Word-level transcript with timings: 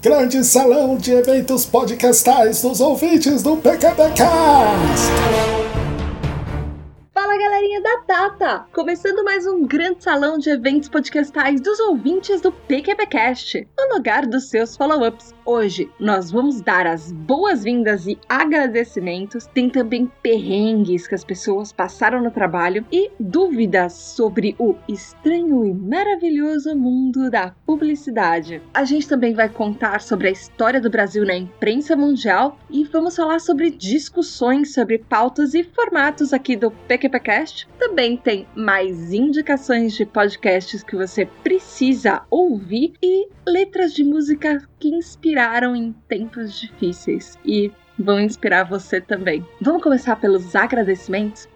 Grande 0.00 0.44
salão 0.44 0.96
de 0.96 1.10
eventos 1.10 1.66
podcastais 1.66 2.62
dos 2.62 2.80
ouvintes 2.80 3.42
do 3.42 3.56
PQPcast! 3.56 5.57
Tata! 8.48 8.66
Começando 8.72 9.22
mais 9.22 9.46
um 9.46 9.66
grande 9.66 10.02
salão 10.02 10.38
de 10.38 10.48
eventos 10.48 10.88
podcastais 10.88 11.60
dos 11.60 11.78
ouvintes 11.80 12.40
do 12.40 12.50
PQPcast, 12.50 13.68
o 13.78 13.94
lugar 13.94 14.24
dos 14.24 14.48
seus 14.48 14.74
follow-ups. 14.74 15.34
Hoje 15.44 15.90
nós 16.00 16.30
vamos 16.30 16.62
dar 16.62 16.86
as 16.86 17.12
boas-vindas 17.12 18.06
e 18.06 18.18
agradecimentos. 18.26 19.46
Tem 19.46 19.68
também 19.68 20.10
perrengues 20.22 21.06
que 21.06 21.14
as 21.14 21.24
pessoas 21.24 21.72
passaram 21.72 22.22
no 22.22 22.30
trabalho 22.30 22.86
e 22.90 23.10
dúvidas 23.20 23.92
sobre 23.92 24.56
o 24.58 24.74
estranho 24.88 25.66
e 25.66 25.74
maravilhoso 25.74 26.74
mundo 26.74 27.30
da 27.30 27.54
publicidade. 27.66 28.62
A 28.72 28.84
gente 28.84 29.08
também 29.08 29.34
vai 29.34 29.48
contar 29.48 30.00
sobre 30.00 30.28
a 30.28 30.32
história 30.32 30.80
do 30.80 30.90
Brasil 30.90 31.26
na 31.26 31.36
imprensa 31.36 31.94
mundial 31.94 32.58
e 32.70 32.84
vamos 32.84 33.16
falar 33.16 33.40
sobre 33.40 33.70
discussões 33.70 34.72
sobre 34.72 34.98
pautas 34.98 35.54
e 35.54 35.64
formatos 35.64 36.32
aqui 36.32 36.56
do 36.56 36.70
PQPcast. 36.70 37.68
Também 37.78 38.16
tem 38.16 38.37
mais 38.54 39.12
indicações 39.12 39.94
de 39.94 40.04
podcasts 40.04 40.82
que 40.82 40.96
você 40.96 41.26
precisa 41.42 42.22
ouvir 42.30 42.94
e 43.02 43.28
letras 43.46 43.94
de 43.94 44.04
música 44.04 44.62
que 44.78 44.88
inspiraram 44.88 45.74
em 45.74 45.92
tempos 46.08 46.58
difíceis 46.60 47.38
e 47.44 47.70
vão 47.98 48.20
inspirar 48.20 48.64
você 48.64 49.00
também. 49.00 49.46
Vamos 49.60 49.82
começar 49.82 50.16
pelos 50.16 50.54
agradecimentos? 50.54 51.48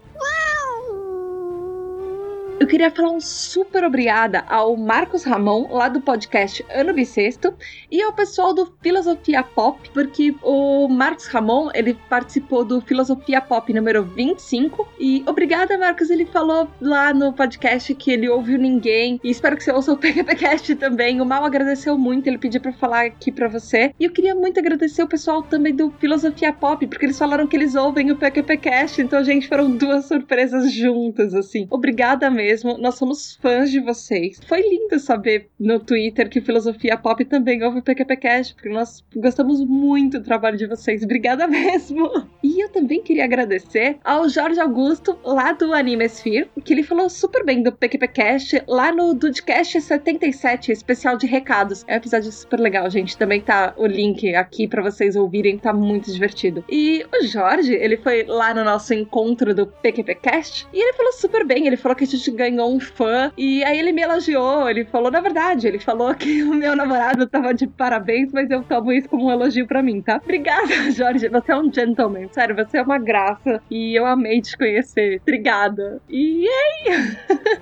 Eu 2.61 2.67
queria 2.67 2.91
falar 2.91 3.11
um 3.11 3.21
super 3.21 3.83
obrigada 3.83 4.45
ao 4.49 4.77
Marcos 4.77 5.25
Ramon, 5.25 5.67
lá 5.71 5.89
do 5.89 6.01
podcast 6.01 6.65
Ano 6.71 6.93
Bissexto, 6.93 7.53
e 7.91 8.01
ao 8.01 8.13
pessoal 8.13 8.55
do 8.55 8.73
Filosofia 8.81 9.43
Pop, 9.43 9.91
porque 9.93 10.35
o 10.43 10.87
Marcos 10.89 11.27
Ramon, 11.27 11.71
ele 11.75 11.99
participou 12.09 12.65
do 12.65 12.81
Filosofia 12.81 13.41
Pop 13.41 13.73
número 13.73 14.05
25, 14.05 14.89
e 14.99 15.25
obrigada, 15.27 15.77
Marcos, 15.77 16.09
ele 16.09 16.25
falou 16.25 16.69
lá 16.81 17.13
no 17.13 17.33
podcast 17.33 17.93
que 17.95 18.13
ele 18.13 18.29
ouviu 18.29 18.59
ninguém, 18.59 19.21
e 19.25 19.31
espero 19.31 19.57
que 19.57 19.65
você 19.65 19.73
ouça 19.73 19.93
o 19.93 19.97
PQPcast 19.99 20.77
também. 20.77 21.21
O 21.21 21.27
Mal 21.27 21.45
agradeceu 21.45 21.99
muito, 21.99 22.29
ele 22.29 22.39
pediu 22.39 22.61
para 22.61 22.73
falar 22.73 23.07
aqui 23.07 23.33
para 23.33 23.49
você, 23.49 23.93
e 23.99 24.05
eu 24.05 24.13
queria 24.13 24.35
muito 24.35 24.61
agradecer 24.61 25.03
o 25.03 25.09
pessoal 25.09 25.43
também 25.43 25.75
do 25.75 25.91
Filosofia 25.99 26.53
Pop, 26.53 26.87
porque 26.87 27.07
eles 27.07 27.19
falaram 27.19 27.47
que 27.47 27.57
eles 27.57 27.75
ouvem 27.75 28.13
o 28.13 28.17
PQPcast, 28.17 29.03
então, 29.03 29.25
gente, 29.25 29.49
foram 29.49 29.71
duas 29.71 30.07
surpresas 30.07 30.71
juntas, 30.71 31.35
assim. 31.35 31.67
Obrigada 31.69 32.31
mesmo 32.31 32.42
mesmo. 32.43 32.77
Nós 32.77 32.97
somos 32.97 33.37
fãs 33.37 33.71
de 33.71 33.79
vocês. 33.79 34.41
Foi 34.47 34.61
lindo 34.61 34.99
saber 34.99 35.49
no 35.59 35.79
Twitter 35.79 36.29
que 36.29 36.41
Filosofia 36.41 36.97
Pop 36.97 37.25
também 37.25 37.63
ouve 37.63 37.79
o 37.79 37.83
PQPcast, 37.83 38.55
porque 38.55 38.69
nós 38.69 39.05
gostamos 39.15 39.65
muito 39.65 40.19
do 40.19 40.25
trabalho 40.25 40.57
de 40.57 40.67
vocês. 40.67 41.03
Obrigada 41.05 41.47
mesmo! 41.49 42.11
E 42.43 42.63
eu 42.63 42.69
também 42.69 43.01
queria 43.01 43.25
agradecer 43.25 43.99
ao 44.03 44.29
Jorge 44.29 44.61
Augusto, 44.61 45.17
lá 45.25 45.53
do 45.53 45.73
Anime 45.73 46.07
Sphere, 46.07 46.49
que 46.65 46.73
ele 46.73 46.83
falou 46.83 47.09
super 47.09 47.45
bem 47.45 47.63
do 47.63 47.71
PQPcast 47.71 48.65
lá 48.67 48.93
no 48.93 49.15
Dudecast 49.15 49.81
77, 49.81 50.73
especial 50.73 51.17
de 51.17 51.27
recados. 51.27 51.85
É 51.87 51.95
um 51.95 51.97
episódio 51.97 52.33
super 52.33 52.59
legal, 52.59 52.91
gente. 52.91 53.17
Também 53.17 53.41
tá 53.41 53.73
o 53.77 53.87
link 53.87 54.35
aqui 54.35 54.67
para 54.67 54.83
vocês 54.83 55.15
ouvirem, 55.15 55.59
tá 55.59 55.73
muito 55.73 56.13
divertido. 56.13 56.65
E 56.69 57.05
o 57.15 57.25
Jorge, 57.27 57.73
ele 57.73 57.97
foi 57.97 58.25
lá 58.25 58.53
no 58.53 58.65
nosso 58.65 58.93
encontro 58.93 59.55
do 59.55 59.67
PQPcast 59.67 60.67
e 60.73 60.83
ele 60.83 60.93
falou 60.95 61.13
super 61.13 61.47
bem. 61.47 61.67
Ele 61.67 61.77
falou 61.77 61.95
que 61.95 62.05
a 62.05 62.07
gente 62.07 62.31
ganhou 62.33 62.75
um 62.75 62.81
fã. 62.81 63.33
E 63.37 63.63
aí 63.65 63.79
ele 63.79 63.93
me 63.93 64.03
elogiou. 64.03 64.69
Ele 64.69 64.85
falou, 64.85 65.11
na 65.11 65.21
verdade, 65.21 65.67
ele 65.67 65.79
falou 65.79 66.15
que 66.15 66.43
o 66.45 66.55
meu 66.55 66.75
namorado 66.75 67.27
tava 67.27 67.55
de 67.55 67.67
parabéns, 67.67 68.33
mas 68.33 68.51
eu 68.51 68.63
tomo 68.63 68.93
isso 68.93 69.09
como 69.09 69.27
um 69.27 69.31
elogio 69.31 69.67
para 69.67 69.83
mim, 69.83 70.01
tá? 70.01 70.21
Obrigada, 70.23 70.69
Jorge. 70.91 71.29
Você 71.29 71.53
é 71.53 71.57
um 71.57 71.73
gentleman. 71.73 72.29
Sério, 72.33 72.57
você 72.57 72.79
é 72.79 72.83
uma 72.83 72.99
graça. 72.99 73.63
E 73.71 73.99
eu 73.99 74.07
amei 74.07 74.41
te 74.41 74.57
conhecer. 74.57 75.21
Obrigada. 75.23 76.01
E 76.09 76.47
aí? 76.49 77.17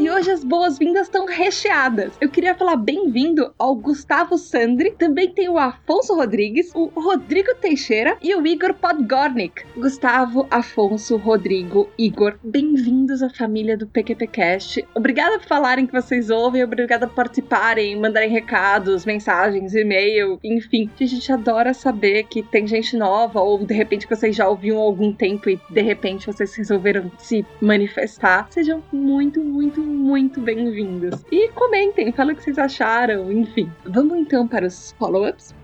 E 0.00 0.08
hoje 0.08 0.30
as 0.30 0.44
boas-vindas 0.44 1.08
estão 1.08 1.26
recheadas. 1.26 2.12
Eu 2.20 2.28
queria 2.28 2.54
falar 2.54 2.76
bem-vindo 2.76 3.52
ao 3.58 3.74
Gustavo 3.74 4.38
Sandri, 4.38 4.94
também 4.96 5.28
tem 5.28 5.48
o 5.48 5.58
Afonso 5.58 6.14
Rodrigues, 6.14 6.70
o 6.72 6.86
Rodrigo 6.94 7.52
Teixeira 7.60 8.16
e 8.22 8.32
o 8.32 8.46
Igor 8.46 8.74
Podgornik. 8.74 9.64
Gustavo, 9.76 10.46
Afonso, 10.52 11.16
Rodrigo, 11.16 11.88
Igor, 11.98 12.38
bem-vindos 12.44 13.24
à 13.24 13.28
família 13.28 13.76
do 13.76 13.88
PQPcast. 13.88 14.86
Obrigada 14.94 15.36
por 15.40 15.48
falarem 15.48 15.84
que 15.84 15.92
vocês 15.92 16.30
ouvem, 16.30 16.62
obrigada 16.62 17.08
por 17.08 17.16
participarem, 17.16 18.00
mandarem 18.00 18.30
recados, 18.30 19.04
mensagens, 19.04 19.74
e-mail, 19.74 20.38
enfim. 20.44 20.88
A 21.00 21.04
gente 21.06 21.32
adora 21.32 21.74
saber 21.74 22.22
que 22.22 22.40
tem 22.44 22.68
gente 22.68 22.96
nova 22.96 23.40
ou 23.40 23.66
de 23.66 23.74
repente 23.74 24.06
que 24.06 24.14
vocês 24.14 24.36
já 24.36 24.48
ouviram 24.48 24.78
há 24.78 24.82
algum 24.82 25.12
tempo 25.12 25.50
e 25.50 25.60
de 25.68 25.82
repente 25.82 26.24
vocês 26.24 26.54
resolveram 26.54 27.10
se 27.18 27.44
manifestar. 27.60 28.46
Sejam 28.48 28.80
muito, 28.92 29.42
muito, 29.42 29.87
muito 29.88 30.40
bem-vindos. 30.40 31.24
E 31.32 31.48
comentem, 31.48 32.12
falem 32.12 32.34
o 32.34 32.36
que 32.36 32.44
vocês 32.44 32.58
acharam, 32.58 33.32
enfim. 33.32 33.70
Vamos 33.84 34.18
então 34.18 34.46
para 34.46 34.66
os 34.66 34.92
follow-ups? 34.98 35.54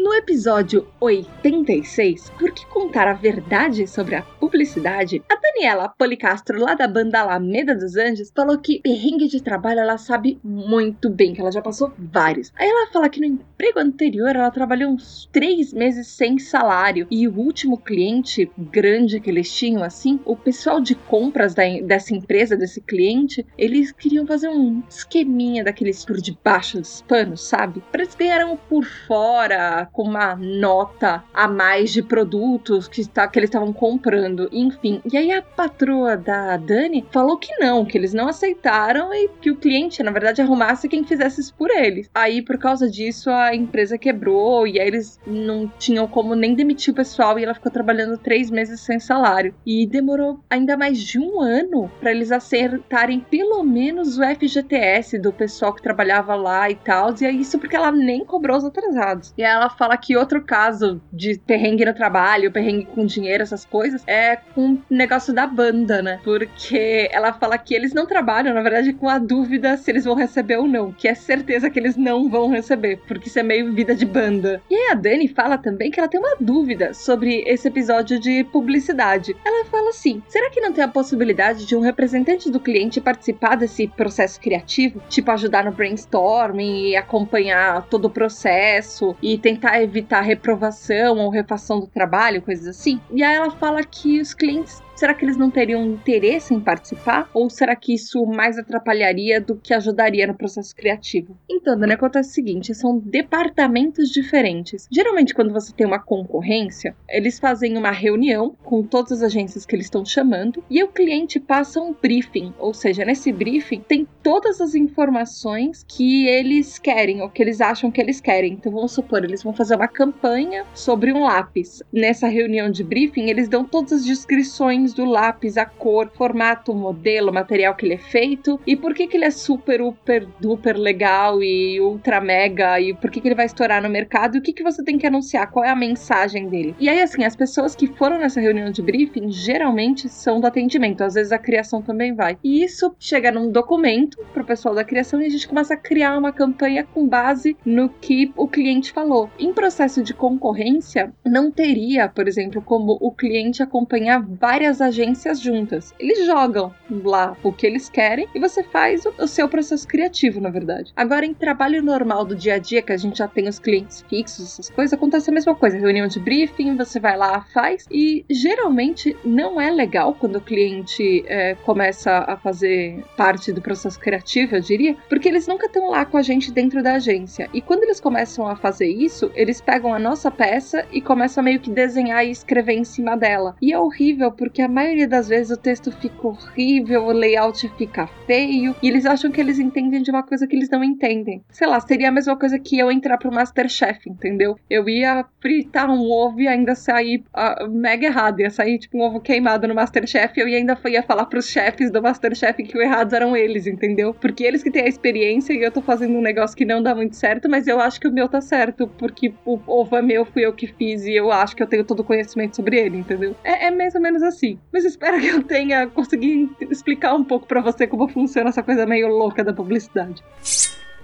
No 0.00 0.14
episódio 0.14 0.86
86, 1.00 2.30
Por 2.38 2.52
que 2.52 2.64
contar 2.66 3.08
a 3.08 3.14
verdade 3.14 3.84
sobre 3.88 4.14
a 4.14 4.22
publicidade? 4.22 5.20
A 5.28 5.34
Daniela 5.34 5.88
Policastro, 5.88 6.60
lá 6.60 6.74
da 6.74 6.86
banda 6.86 7.18
Alameda 7.18 7.74
dos 7.74 7.96
Anjos, 7.96 8.30
falou 8.32 8.58
que 8.58 8.80
perrengue 8.80 9.26
de 9.26 9.42
trabalho 9.42 9.80
ela 9.80 9.98
sabe 9.98 10.38
muito 10.44 11.10
bem, 11.10 11.34
que 11.34 11.40
ela 11.40 11.50
já 11.50 11.60
passou 11.60 11.92
vários. 11.98 12.52
Aí 12.54 12.68
ela 12.68 12.92
fala 12.92 13.08
que 13.08 13.18
no 13.18 13.26
emprego 13.26 13.80
anterior 13.80 14.36
ela 14.36 14.52
trabalhou 14.52 14.92
uns 14.92 15.28
três 15.32 15.72
meses 15.72 16.06
sem 16.06 16.38
salário 16.38 17.08
e 17.10 17.26
o 17.26 17.36
último 17.36 17.76
cliente 17.76 18.48
grande 18.56 19.18
que 19.18 19.28
eles 19.28 19.52
tinham, 19.52 19.82
assim, 19.82 20.20
o 20.24 20.36
pessoal 20.36 20.80
de 20.80 20.94
compras 20.94 21.54
da, 21.54 21.64
dessa 21.82 22.14
empresa, 22.14 22.56
desse 22.56 22.80
cliente, 22.80 23.44
eles 23.58 23.90
queriam 23.90 24.24
fazer 24.24 24.48
um 24.48 24.80
esqueminha 24.88 25.64
daqueles 25.64 26.04
por 26.04 26.20
debaixo 26.20 26.78
dos 26.78 27.02
panos, 27.02 27.40
sabe? 27.40 27.82
Para 27.90 28.02
eles 28.02 28.14
ganharam 28.14 28.56
por 28.56 28.84
fora 28.84 29.87
com 29.92 30.02
uma 30.02 30.34
nota 30.36 31.24
a 31.32 31.48
mais 31.48 31.92
de 31.92 32.02
produtos 32.02 32.88
que, 32.88 33.00
está, 33.00 33.26
que 33.28 33.38
eles 33.38 33.48
estavam 33.48 33.72
comprando, 33.72 34.48
enfim. 34.52 35.00
E 35.10 35.16
aí 35.16 35.32
a 35.32 35.42
patroa 35.42 36.16
da 36.16 36.56
Dani 36.56 37.06
falou 37.10 37.36
que 37.36 37.56
não, 37.58 37.84
que 37.84 37.96
eles 37.96 38.12
não 38.12 38.28
aceitaram 38.28 39.12
e 39.14 39.28
que 39.40 39.50
o 39.50 39.56
cliente, 39.56 40.02
na 40.02 40.10
verdade, 40.10 40.42
arrumasse 40.42 40.88
quem 40.88 41.04
fizesse 41.04 41.40
isso 41.40 41.54
por 41.54 41.70
eles. 41.70 42.10
Aí, 42.14 42.42
por 42.42 42.58
causa 42.58 42.90
disso, 42.90 43.30
a 43.30 43.54
empresa 43.54 43.98
quebrou 43.98 44.66
e 44.66 44.80
aí 44.80 44.86
eles 44.86 45.20
não 45.26 45.70
tinham 45.78 46.06
como 46.06 46.34
nem 46.34 46.54
demitir 46.54 46.92
o 46.92 46.96
pessoal 46.96 47.38
e 47.38 47.44
ela 47.44 47.54
ficou 47.54 47.70
trabalhando 47.70 48.18
três 48.18 48.50
meses 48.50 48.80
sem 48.80 48.98
salário. 48.98 49.54
E 49.66 49.86
demorou 49.86 50.40
ainda 50.50 50.76
mais 50.76 50.98
de 50.98 51.18
um 51.18 51.40
ano 51.40 51.90
para 52.00 52.10
eles 52.10 52.32
acertarem 52.32 53.20
pelo 53.20 53.62
menos 53.62 54.18
o 54.18 54.22
FGTS 54.22 55.18
do 55.18 55.32
pessoal 55.32 55.74
que 55.74 55.82
trabalhava 55.82 56.34
lá 56.34 56.70
e 56.70 56.74
tal. 56.74 57.14
E 57.20 57.24
é 57.24 57.30
isso 57.30 57.58
porque 57.58 57.76
ela 57.76 57.92
nem 57.92 58.24
cobrou 58.24 58.56
os 58.56 58.64
atrasados. 58.64 59.32
E 59.36 59.42
ela 59.42 59.70
fala 59.78 59.96
que 59.96 60.16
outro 60.16 60.42
caso 60.42 61.00
de 61.12 61.38
perrengue 61.46 61.84
no 61.84 61.94
trabalho, 61.94 62.50
perrengue 62.50 62.86
com 62.86 63.06
dinheiro, 63.06 63.42
essas 63.42 63.64
coisas, 63.64 64.02
é 64.06 64.36
com 64.36 64.72
o 64.72 64.82
negócio 64.90 65.32
da 65.32 65.46
banda, 65.46 66.02
né? 66.02 66.20
Porque 66.24 67.08
ela 67.12 67.32
fala 67.32 67.56
que 67.56 67.74
eles 67.74 67.94
não 67.94 68.06
trabalham, 68.06 68.52
na 68.52 68.62
verdade, 68.62 68.92
com 68.92 69.08
a 69.08 69.18
dúvida 69.18 69.76
se 69.76 69.90
eles 69.90 70.04
vão 70.04 70.14
receber 70.14 70.56
ou 70.56 70.66
não, 70.66 70.92
que 70.92 71.06
é 71.06 71.14
certeza 71.14 71.70
que 71.70 71.78
eles 71.78 71.96
não 71.96 72.28
vão 72.28 72.48
receber, 72.48 73.00
porque 73.06 73.28
isso 73.28 73.38
é 73.38 73.42
meio 73.42 73.72
vida 73.72 73.94
de 73.94 74.04
banda. 74.04 74.60
E 74.68 74.74
aí 74.74 74.92
a 74.92 74.94
Dani 74.94 75.28
fala 75.28 75.56
também 75.56 75.90
que 75.90 76.00
ela 76.00 76.08
tem 76.08 76.18
uma 76.18 76.36
dúvida 76.40 76.92
sobre 76.92 77.44
esse 77.46 77.68
episódio 77.68 78.18
de 78.18 78.42
publicidade. 78.44 79.36
Ela 79.44 79.64
fala 79.66 79.90
assim: 79.90 80.22
será 80.28 80.50
que 80.50 80.60
não 80.60 80.72
tem 80.72 80.82
a 80.82 80.88
possibilidade 80.88 81.66
de 81.66 81.76
um 81.76 81.80
representante 81.80 82.50
do 82.50 82.58
cliente 82.58 83.00
participar 83.00 83.56
desse 83.56 83.86
processo 83.86 84.40
criativo? 84.40 85.00
Tipo, 85.08 85.30
ajudar 85.30 85.64
no 85.64 85.72
brainstorming 85.72 86.88
e 86.88 86.96
acompanhar 86.96 87.86
todo 87.88 88.06
o 88.06 88.10
processo 88.10 89.14
e 89.22 89.38
tentar 89.38 89.67
tentar 89.68 89.82
evitar 89.82 90.20
reprovação 90.20 91.18
ou 91.18 91.30
refação 91.30 91.80
do 91.80 91.86
trabalho, 91.86 92.42
coisas 92.42 92.66
assim. 92.66 93.00
E 93.10 93.22
aí 93.22 93.36
ela 93.36 93.50
fala 93.50 93.82
que 93.84 94.20
os 94.20 94.34
clientes 94.34 94.82
Será 94.98 95.14
que 95.14 95.24
eles 95.24 95.36
não 95.36 95.48
teriam 95.48 95.86
interesse 95.86 96.52
em 96.52 96.58
participar? 96.58 97.30
Ou 97.32 97.48
será 97.48 97.76
que 97.76 97.94
isso 97.94 98.26
mais 98.26 98.58
atrapalharia 98.58 99.40
do 99.40 99.54
que 99.54 99.72
ajudaria 99.72 100.26
no 100.26 100.34
processo 100.34 100.74
criativo? 100.74 101.38
Então, 101.48 101.78
Dani, 101.78 101.92
acontece 101.92 102.30
o 102.30 102.32
seguinte: 102.32 102.74
são 102.74 102.98
departamentos 102.98 104.10
diferentes. 104.10 104.88
Geralmente, 104.90 105.34
quando 105.34 105.52
você 105.52 105.72
tem 105.72 105.86
uma 105.86 106.00
concorrência, 106.00 106.96
eles 107.08 107.38
fazem 107.38 107.78
uma 107.78 107.92
reunião 107.92 108.56
com 108.64 108.82
todas 108.82 109.12
as 109.12 109.22
agências 109.22 109.64
que 109.64 109.76
eles 109.76 109.86
estão 109.86 110.04
chamando 110.04 110.64
e 110.68 110.82
o 110.82 110.88
cliente 110.88 111.38
passa 111.38 111.80
um 111.80 111.94
briefing. 111.94 112.52
Ou 112.58 112.74
seja, 112.74 113.04
nesse 113.04 113.30
briefing 113.30 113.84
tem 113.86 114.04
todas 114.20 114.60
as 114.60 114.74
informações 114.74 115.84
que 115.86 116.26
eles 116.26 116.76
querem 116.76 117.22
ou 117.22 117.30
que 117.30 117.40
eles 117.40 117.60
acham 117.60 117.88
que 117.88 118.00
eles 118.00 118.20
querem. 118.20 118.54
Então, 118.54 118.72
vamos 118.72 118.90
supor, 118.90 119.22
eles 119.22 119.44
vão 119.44 119.52
fazer 119.52 119.76
uma 119.76 119.86
campanha 119.86 120.66
sobre 120.74 121.12
um 121.12 121.22
lápis. 121.22 121.84
Nessa 121.92 122.26
reunião 122.26 122.68
de 122.68 122.82
briefing, 122.82 123.30
eles 123.30 123.48
dão 123.48 123.64
todas 123.64 123.92
as 123.92 124.04
descrições 124.04 124.87
do 124.92 125.04
lápis, 125.04 125.56
a 125.56 125.64
cor, 125.64 126.10
formato, 126.14 126.74
modelo, 126.74 127.32
material 127.32 127.74
que 127.74 127.86
ele 127.86 127.94
é 127.94 127.98
feito 127.98 128.60
e 128.66 128.76
por 128.76 128.94
que, 128.94 129.06
que 129.06 129.16
ele 129.16 129.24
é 129.24 129.30
super, 129.30 129.80
super, 129.80 130.26
duper 130.40 130.76
legal 130.76 131.42
e 131.42 131.80
ultra 131.80 132.20
mega 132.20 132.80
e 132.80 132.94
por 132.94 133.10
que, 133.10 133.20
que 133.20 133.28
ele 133.28 133.34
vai 133.34 133.46
estourar 133.46 133.82
no 133.82 133.88
mercado 133.88 134.36
e 134.36 134.38
o 134.38 134.42
que, 134.42 134.52
que 134.52 134.62
você 134.62 134.82
tem 134.82 134.98
que 134.98 135.06
anunciar, 135.06 135.50
qual 135.50 135.64
é 135.64 135.70
a 135.70 135.76
mensagem 135.76 136.48
dele. 136.48 136.74
E 136.78 136.88
aí, 136.88 137.00
assim, 137.00 137.24
as 137.24 137.36
pessoas 137.36 137.74
que 137.74 137.86
foram 137.86 138.18
nessa 138.18 138.40
reunião 138.40 138.70
de 138.70 138.82
briefing 138.82 139.30
geralmente 139.30 140.08
são 140.08 140.40
do 140.40 140.46
atendimento, 140.46 141.04
às 141.04 141.14
vezes 141.14 141.32
a 141.32 141.38
criação 141.38 141.82
também 141.82 142.14
vai. 142.14 142.38
E 142.42 142.62
isso 142.62 142.94
chega 142.98 143.30
num 143.30 143.50
documento 143.50 144.18
pro 144.32 144.44
pessoal 144.44 144.74
da 144.74 144.84
criação 144.84 145.20
e 145.20 145.26
a 145.26 145.30
gente 145.30 145.48
começa 145.48 145.74
a 145.74 145.76
criar 145.76 146.16
uma 146.16 146.32
campanha 146.32 146.84
com 146.84 147.06
base 147.06 147.56
no 147.64 147.88
que 147.88 148.32
o 148.36 148.48
cliente 148.48 148.92
falou. 148.92 149.30
Em 149.38 149.52
processo 149.52 150.02
de 150.02 150.14
concorrência, 150.14 151.12
não 151.24 151.50
teria, 151.50 152.08
por 152.08 152.26
exemplo, 152.26 152.62
como 152.62 152.98
o 153.00 153.12
cliente 153.12 153.62
acompanhar 153.62 154.22
várias 154.22 154.77
agências 154.80 155.40
juntas. 155.40 155.94
Eles 155.98 156.26
jogam 156.26 156.74
lá 156.90 157.36
o 157.42 157.52
que 157.52 157.66
eles 157.66 157.88
querem 157.88 158.28
e 158.34 158.40
você 158.40 158.62
faz 158.62 159.04
o, 159.18 159.26
seu 159.26 159.48
processo 159.48 159.86
criativo, 159.86 160.40
na 160.40 160.50
verdade. 160.50 160.92
Agora, 160.96 161.24
em 161.24 161.34
trabalho 161.34 161.82
normal 161.82 162.24
do 162.24 162.34
dia 162.34 162.54
a 162.54 162.58
dia, 162.58 162.82
que 162.82 162.92
a 162.92 162.96
gente 162.96 163.18
já 163.18 163.28
tem 163.28 163.48
os 163.48 163.58
clientes 163.58 164.04
fixos, 164.08 164.52
essas 164.52 164.70
coisas, 164.70 164.92
acontece 164.92 165.30
a 165.30 165.32
mesma 165.32 165.54
coisa. 165.54 165.78
Reunião 165.78 166.06
de 166.06 166.18
briefing, 166.18 166.76
você 166.76 166.98
vai 166.98 167.16
lá, 167.16 167.42
faz, 167.52 167.86
e 167.90 168.24
geralmente 168.30 169.16
não 169.24 169.60
é 169.60 169.70
legal 169.70 170.14
quando 170.14 170.36
o 170.36 170.40
cliente 170.40 171.24
é, 171.26 171.54
começa 171.56 172.24
a 172.26 172.36
fazer 172.36 173.04
parte 173.16 173.52
do 173.52 173.60
processo 173.60 173.98
criativo, 173.98 174.56
eu 174.56 174.60
diria, 174.60 174.96
porque 175.08 175.28
eles 175.28 175.46
nunca 175.46 175.66
estão 175.66 175.90
lá 175.90 176.04
com 176.04 176.16
a 176.16 176.22
gente 176.22 176.52
dentro 176.52 176.82
da 176.82 176.94
agência. 176.94 177.48
E 177.52 177.60
quando 177.60 177.84
eles 177.84 178.00
começam 178.00 178.46
a 178.46 178.56
fazer 178.56 178.88
isso, 178.88 179.30
eles 179.34 179.60
pegam 179.60 179.92
a 179.92 179.98
nossa 179.98 180.30
peça 180.30 180.86
e 180.92 181.00
começam 181.00 181.40
a 181.40 181.44
meio 181.44 181.60
que 181.60 181.70
desenhar 181.70 182.24
e 182.24 182.30
escrever 182.30 182.74
em 182.74 182.84
cima 182.84 183.16
dela. 183.16 183.56
E 183.60 183.72
é 183.72 183.78
horrível 183.78 184.32
porque 184.32 184.62
a 184.68 184.70
maioria 184.70 185.08
das 185.08 185.26
vezes 185.28 185.50
o 185.50 185.56
texto 185.56 185.90
fica 185.90 186.28
horrível, 186.28 187.06
o 187.06 187.12
layout 187.12 187.66
fica 187.78 188.06
feio, 188.26 188.76
e 188.82 188.88
eles 188.88 189.06
acham 189.06 189.30
que 189.30 189.40
eles 189.40 189.58
entendem 189.58 190.02
de 190.02 190.10
uma 190.10 190.22
coisa 190.22 190.46
que 190.46 190.54
eles 190.54 190.68
não 190.68 190.84
entendem. 190.84 191.42
Sei 191.48 191.66
lá, 191.66 191.80
seria 191.80 192.10
a 192.10 192.12
mesma 192.12 192.36
coisa 192.36 192.58
que 192.58 192.78
eu 192.78 192.92
entrar 192.92 193.16
pro 193.16 193.32
Masterchef, 193.32 194.06
entendeu? 194.06 194.58
Eu 194.68 194.86
ia 194.86 195.24
fritar 195.40 195.88
um 195.88 196.10
ovo 196.10 196.42
e 196.42 196.46
ainda 196.46 196.74
sair 196.74 197.24
uh, 197.34 197.66
mega 197.70 198.06
errado, 198.06 198.40
ia 198.40 198.50
sair 198.50 198.78
tipo 198.78 198.98
um 198.98 199.00
ovo 199.00 199.20
queimado 199.20 199.66
no 199.66 199.74
Masterchef 199.74 200.38
eu 200.38 200.46
ainda 200.46 200.78
ia 200.86 201.02
falar 201.02 201.24
pros 201.24 201.48
chefes 201.48 201.90
do 201.90 202.02
Masterchef 202.02 202.62
que 202.62 202.76
o 202.76 202.82
errados 202.82 203.14
eram 203.14 203.34
eles, 203.34 203.66
entendeu? 203.66 204.12
Porque 204.12 204.44
eles 204.44 204.62
que 204.62 204.70
têm 204.70 204.82
a 204.82 204.88
experiência 204.88 205.54
e 205.54 205.62
eu 205.62 205.72
tô 205.72 205.80
fazendo 205.80 206.14
um 206.14 206.20
negócio 206.20 206.54
que 206.54 206.66
não 206.66 206.82
dá 206.82 206.94
muito 206.94 207.16
certo, 207.16 207.48
mas 207.48 207.66
eu 207.66 207.80
acho 207.80 207.98
que 207.98 208.06
o 208.06 208.12
meu 208.12 208.28
tá 208.28 208.42
certo, 208.42 208.86
porque 208.98 209.32
o 209.46 209.58
ovo 209.66 209.96
é 209.96 210.02
meu, 210.02 210.26
fui 210.26 210.44
eu 210.44 210.52
que 210.52 210.66
fiz 210.66 211.06
e 211.06 211.14
eu 211.14 211.32
acho 211.32 211.56
que 211.56 211.62
eu 211.62 211.66
tenho 211.66 211.84
todo 211.84 212.00
o 212.00 212.04
conhecimento 212.04 212.56
sobre 212.56 212.78
ele, 212.78 212.98
entendeu? 212.98 213.34
É, 213.42 213.66
é 213.66 213.70
mais 213.70 213.94
ou 213.94 214.00
menos 214.00 214.22
assim. 214.22 214.57
Mas 214.72 214.84
espero 214.84 215.20
que 215.20 215.26
eu 215.28 215.42
tenha 215.42 215.86
conseguido 215.86 216.54
explicar 216.70 217.14
um 217.14 217.24
pouco 217.24 217.46
para 217.46 217.60
você 217.60 217.86
como 217.86 218.08
funciona 218.08 218.50
essa 218.50 218.62
coisa 218.62 218.86
meio 218.86 219.08
louca 219.08 219.44
da 219.44 219.52
publicidade. 219.52 220.22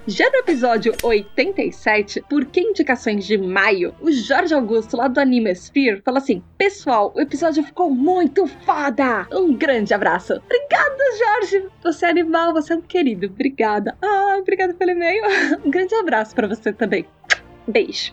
Já 0.07 0.29
no 0.29 0.37
episódio 0.37 0.93
87, 1.03 2.23
por 2.29 2.45
que 2.45 2.61
indicações 2.61 3.25
de 3.25 3.39
maio, 3.39 3.95
o 4.03 4.13
Jorge 4.13 4.53
Augusto, 4.53 4.99
lá 4.99 5.09
do 5.09 5.19
Anime 5.19 5.51
Sphere, 5.53 6.03
fala 6.05 6.19
assim: 6.19 6.43
Pessoal, 6.59 7.11
o 7.17 7.21
episódio 7.23 7.63
ficou 7.63 7.91
muito 7.91 8.47
foda! 8.47 9.27
Um 9.33 9.55
grande 9.55 9.95
abraço. 9.95 10.35
Obrigada, 10.35 11.05
Jorge! 11.19 11.69
Você 11.83 12.05
é 12.05 12.11
animal, 12.11 12.53
você 12.53 12.75
é 12.75 12.77
um 12.77 12.83
querido. 12.83 13.29
Obrigada. 13.29 13.97
Ah, 14.03 14.37
obrigada 14.39 14.75
pelo 14.75 14.91
e-mail. 14.91 15.25
Um 15.65 15.71
grande 15.71 15.95
abraço 15.95 16.35
para 16.35 16.49
você 16.49 16.71
também. 16.71 17.07
Beijo. 17.67 18.13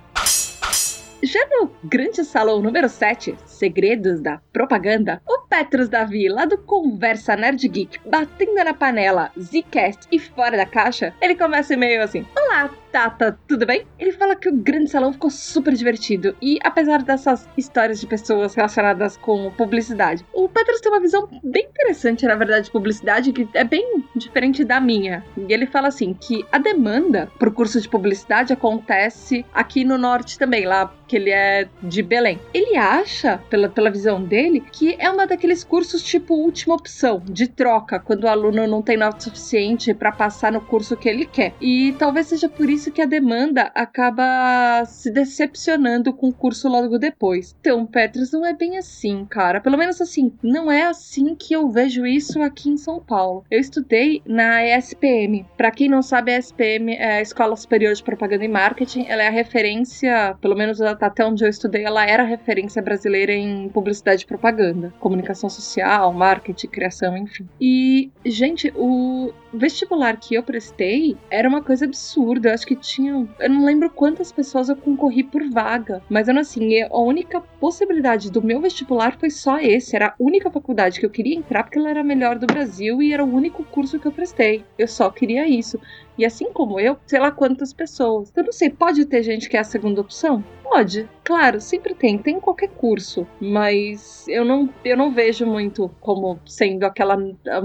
Já 1.24 1.40
no 1.52 1.70
grande 1.84 2.24
salão 2.26 2.64
número 2.64 2.90
7, 2.90 3.38
Segredos 3.46 4.20
da 4.20 4.42
Propaganda, 4.52 5.22
o 5.28 5.42
Petros 5.48 5.88
Davi, 5.88 6.28
lá 6.28 6.46
do 6.46 6.58
Conversa 6.58 7.36
Nerd 7.36 7.68
Geek, 7.68 8.00
batendo 8.10 8.56
na 8.56 8.74
panela, 8.74 9.32
Zcast 9.40 10.08
e 10.12 10.18
fora 10.18 10.58
da 10.58 10.66
caixa, 10.66 11.14
ele 11.22 11.36
começa 11.36 11.78
meio 11.78 12.02
assim: 12.02 12.26
Olá, 12.36 12.72
Tata, 12.92 13.40
tudo 13.48 13.66
bem? 13.66 13.86
Ele 13.98 14.12
fala 14.12 14.36
que 14.36 14.50
o 14.50 14.56
grande 14.56 14.90
salão 14.90 15.14
ficou 15.14 15.30
super 15.30 15.74
divertido 15.74 16.36
e, 16.42 16.60
apesar 16.62 17.02
dessas 17.02 17.48
histórias 17.58 18.02
de 18.02 18.08
pessoas 18.08 18.54
relacionadas 18.54 19.16
com 19.16 19.50
publicidade, 19.52 20.26
o 20.34 20.50
Petros 20.50 20.82
tem 20.82 20.92
uma 20.92 21.00
visão 21.00 21.28
bem 21.44 21.66
interessante, 21.66 22.26
na 22.26 22.36
verdade, 22.36 22.66
de 22.66 22.72
publicidade, 22.72 23.32
que 23.32 23.48
é 23.54 23.64
bem 23.64 24.04
diferente 24.16 24.64
da 24.64 24.82
minha. 24.82 25.24
E 25.38 25.54
ele 25.54 25.66
fala 25.66 25.88
assim: 25.88 26.14
que 26.14 26.46
a 26.52 26.58
demanda 26.58 27.32
pro 27.40 27.52
curso 27.52 27.80
de 27.80 27.88
publicidade 27.88 28.52
acontece 28.52 29.46
aqui 29.54 29.84
no 29.86 29.98
norte 29.98 30.38
também, 30.38 30.66
lá 30.66 30.94
que 31.08 31.18
ele 31.18 31.30
é 31.30 31.68
de 31.84 32.02
Belém. 32.02 32.40
Ele 32.54 32.78
acha, 32.78 33.38
pela, 33.50 33.68
pela 33.68 33.92
visão 33.92 34.24
dele, 34.24 34.64
que 34.72 34.96
é 34.98 35.10
uma 35.10 35.28
daqueles 35.28 35.62
cursos 35.62 36.02
tipo 36.02 36.34
última 36.34 36.76
opção, 36.76 37.22
de 37.26 37.48
troca, 37.48 38.00
quando 38.00 38.24
o 38.24 38.30
aluno 38.30 38.66
não 38.66 38.82
tem 38.82 38.96
nota 38.96 39.20
suficiente 39.20 39.94
para 39.94 40.12
passar 40.12 40.54
no 40.54 40.62
curso 40.62 40.96
que 40.96 41.10
ele 41.10 41.26
quer. 41.26 41.54
E 41.60 41.94
talvez 42.00 42.28
seja 42.28 42.48
por 42.48 42.70
isso 42.70 42.81
que 42.90 43.02
a 43.02 43.06
demanda 43.06 43.72
acaba 43.76 44.84
se 44.86 45.12
decepcionando 45.12 46.14
com 46.14 46.30
o 46.30 46.34
curso 46.34 46.70
logo 46.70 46.98
depois. 46.98 47.56
Então, 47.60 47.86
Petros, 47.86 48.32
não 48.32 48.46
é 48.46 48.54
bem 48.54 48.78
assim, 48.78 49.26
cara. 49.26 49.60
Pelo 49.60 49.78
menos 49.78 50.00
assim, 50.02 50.34
não 50.42 50.72
é 50.72 50.84
assim 50.84 51.36
que 51.36 51.54
eu 51.54 51.70
vejo 51.70 52.06
isso 52.06 52.42
aqui 52.42 52.70
em 52.70 52.78
São 52.78 53.00
Paulo. 53.00 53.46
Eu 53.52 53.60
estudei 53.60 54.22
na 54.26 54.66
ESPM. 54.66 55.46
Para 55.58 55.72
quem 55.72 55.90
não 55.90 56.02
sabe, 56.02 56.34
a 56.34 56.40
ESPM 56.40 56.94
é 56.94 57.18
a 57.18 57.22
Escola 57.22 57.56
Superior 57.56 57.94
de 57.94 58.04
Propaganda 58.04 58.46
e 58.46 58.48
Marketing. 58.48 59.06
Ela 59.08 59.24
é 59.24 59.28
a 59.28 59.32
referência, 59.32 60.38
pelo 60.42 60.56
menos 60.56 60.82
até 60.82 61.26
onde 61.26 61.44
eu 61.44 61.50
estudei, 61.50 61.84
ela 61.84 62.06
era 62.06 62.24
referência 62.24 62.82
brasileira 62.82 63.34
em 63.34 63.68
publicidade 63.70 64.24
e 64.24 64.28
propaganda, 64.28 64.94
comunicação 65.00 65.50
social, 65.50 66.14
marketing, 66.14 66.68
criação, 66.68 67.18
enfim. 67.18 67.48
E, 67.60 68.10
gente, 68.26 68.72
o 68.76 69.34
vestibular 69.54 70.18
que 70.18 70.36
eu 70.36 70.44
prestei 70.44 71.18
era 71.30 71.48
uma 71.48 71.64
coisa 71.64 71.86
absurda. 71.86 72.50
Eu 72.50 72.54
acho 72.54 72.66
que 72.66 72.76
tinha. 72.76 73.28
Eu 73.40 73.50
não 73.50 73.66
lembro 73.66 73.90
quantas 73.90 74.32
pessoas 74.32 74.70
eu 74.70 74.76
concorri 74.76 75.24
por 75.24 75.48
vaga. 75.50 76.02
Mas, 76.10 76.30
assim, 76.30 76.82
a 76.82 76.98
única 76.98 77.42
possibilidade 77.60 78.32
do 78.32 78.42
meu 78.42 78.62
vestibular 78.62 79.18
foi 79.20 79.30
só 79.30 79.60
esse. 79.60 79.96
Era 79.96 80.08
a 80.08 80.16
única 80.20 80.50
faculdade 80.50 81.00
que 81.00 81.06
eu 81.06 81.10
queria 81.10 81.36
entrar 81.36 81.64
porque 81.64 81.78
ela 81.78 81.90
era 81.90 82.02
a 82.02 82.04
melhor 82.04 82.38
do 82.38 82.48
Brasil 82.48 83.02
e 83.02 83.14
era 83.14 83.24
o 83.24 83.34
único 83.34 83.64
curso 83.66 84.00
que 84.00 84.08
eu 84.08 84.12
prestei. 84.12 84.66
Eu 84.78 84.88
só 84.88 85.10
queria 85.10 85.48
isso. 85.48 85.80
E 86.18 86.26
assim 86.26 86.52
como 86.52 86.80
eu, 86.80 86.98
sei 87.06 87.20
lá 87.20 87.32
quantas 87.32 87.74
pessoas. 87.74 88.32
Eu 88.36 88.44
não 88.44 88.52
sei, 88.52 88.70
pode 88.70 89.06
ter 89.06 89.24
gente 89.24 89.50
que 89.50 89.58
é 89.58 89.60
a 89.60 89.64
segunda 89.64 90.02
opção? 90.02 90.44
Pode, 90.72 91.10
claro, 91.22 91.60
sempre 91.60 91.94
tem, 91.94 92.18
tem 92.18 92.38
em 92.38 92.40
qualquer 92.40 92.70
curso, 92.70 93.28
mas 93.42 94.26
eu 94.30 94.46
não, 94.46 94.70
eu 94.86 94.96
não 94.96 95.12
vejo 95.12 95.46
muito 95.46 95.92
como 96.00 96.40
sendo 96.46 96.86
aquela, 96.86 97.18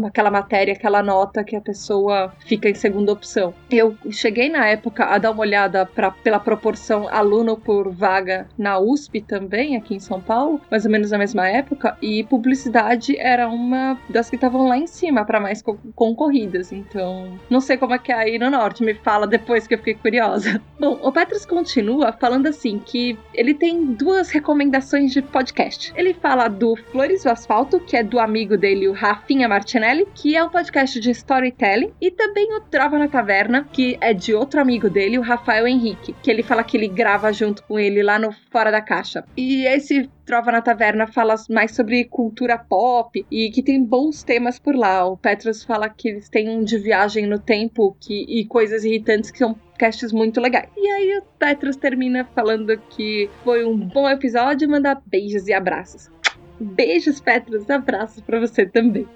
aquela 0.04 0.28
matéria, 0.28 0.74
aquela 0.74 1.04
nota 1.04 1.44
que 1.44 1.54
a 1.54 1.60
pessoa 1.60 2.34
fica 2.40 2.68
em 2.68 2.74
segunda 2.74 3.12
opção. 3.12 3.54
Eu 3.70 3.96
cheguei 4.10 4.48
na 4.48 4.66
época 4.66 5.04
a 5.04 5.18
dar 5.18 5.30
uma 5.30 5.42
olhada 5.42 5.86
pra, 5.86 6.10
pela 6.10 6.40
proporção 6.40 7.06
aluno 7.06 7.56
por 7.56 7.92
vaga 7.92 8.48
na 8.58 8.80
USP 8.80 9.20
também, 9.20 9.76
aqui 9.76 9.94
em 9.94 10.00
São 10.00 10.20
Paulo, 10.20 10.60
mais 10.68 10.84
ou 10.84 10.90
menos 10.90 11.12
na 11.12 11.18
mesma 11.18 11.48
época, 11.48 11.96
e 12.02 12.24
publicidade 12.24 13.16
era 13.20 13.48
uma 13.48 13.96
das 14.10 14.28
que 14.28 14.34
estavam 14.34 14.66
lá 14.66 14.76
em 14.76 14.88
cima 14.88 15.24
para 15.24 15.38
mais 15.38 15.62
co 15.62 15.78
concorridas, 15.94 16.72
então 16.72 17.38
não 17.48 17.60
sei 17.60 17.76
como 17.76 17.94
é 17.94 17.98
que 17.98 18.10
é 18.10 18.16
aí 18.16 18.35
no 18.38 18.50
norte, 18.50 18.82
me 18.82 18.94
fala 18.94 19.26
depois 19.26 19.66
que 19.66 19.74
eu 19.74 19.78
fiquei 19.78 19.94
curiosa. 19.94 20.60
Bom, 20.78 20.98
o 21.02 21.12
Petros 21.12 21.46
continua 21.46 22.12
falando 22.12 22.46
assim 22.46 22.78
que 22.78 23.18
ele 23.32 23.54
tem 23.54 23.84
duas 23.94 24.30
recomendações 24.30 25.12
de 25.12 25.22
podcast. 25.22 25.92
Ele 25.96 26.14
fala 26.14 26.48
do 26.48 26.76
Flores 26.76 27.22
do 27.22 27.30
Asfalto, 27.30 27.80
que 27.80 27.96
é 27.96 28.02
do 28.02 28.18
amigo 28.18 28.56
dele, 28.56 28.88
o 28.88 28.92
Rafinha 28.92 29.48
Martinelli, 29.48 30.06
que 30.14 30.36
é 30.36 30.44
um 30.44 30.48
podcast 30.48 30.98
de 31.00 31.10
storytelling, 31.10 31.92
e 32.00 32.10
também 32.10 32.54
o 32.54 32.60
Trova 32.60 32.98
na 32.98 33.08
Taverna, 33.08 33.68
que 33.72 33.96
é 34.00 34.12
de 34.12 34.34
outro 34.34 34.60
amigo 34.60 34.90
dele, 34.90 35.18
o 35.18 35.22
Rafael 35.22 35.66
Henrique, 35.66 36.14
que 36.22 36.30
ele 36.30 36.42
fala 36.42 36.64
que 36.64 36.76
ele 36.76 36.88
grava 36.88 37.32
junto 37.32 37.62
com 37.62 37.78
ele 37.78 38.02
lá 38.02 38.18
no 38.18 38.32
Fora 38.50 38.70
da 38.70 38.80
Caixa. 38.80 39.24
E 39.36 39.64
esse 39.66 40.08
Trova 40.26 40.50
na 40.50 40.60
Taverna 40.60 41.06
fala 41.06 41.36
mais 41.48 41.70
sobre 41.70 42.04
cultura 42.04 42.58
pop 42.58 43.24
e 43.30 43.48
que 43.48 43.62
tem 43.62 43.82
bons 43.82 44.24
temas 44.24 44.58
por 44.58 44.74
lá. 44.74 45.06
O 45.06 45.16
Petros 45.16 45.62
fala 45.62 45.88
que 45.88 46.08
eles 46.08 46.28
têm 46.28 46.48
um 46.50 46.64
de 46.64 46.76
viagem 46.78 47.26
no 47.28 47.38
tempo 47.38 47.96
que, 48.00 48.25
e 48.26 48.44
coisas 48.44 48.84
irritantes 48.84 49.30
que 49.30 49.38
são 49.38 49.54
podcasts 49.54 50.12
muito 50.12 50.40
legais. 50.40 50.68
E 50.76 50.86
aí 50.88 51.18
o 51.18 51.22
Petros 51.38 51.76
termina 51.76 52.24
falando 52.34 52.76
que 52.90 53.30
foi 53.44 53.64
um 53.64 53.76
bom 53.76 54.08
episódio 54.08 54.66
e 54.66 54.68
manda 54.68 55.00
beijos 55.06 55.46
e 55.46 55.52
abraços. 55.52 56.10
Beijos, 56.58 57.20
Petros, 57.20 57.68
abraços 57.70 58.22
para 58.22 58.40
você 58.40 58.66
também. 58.66 59.06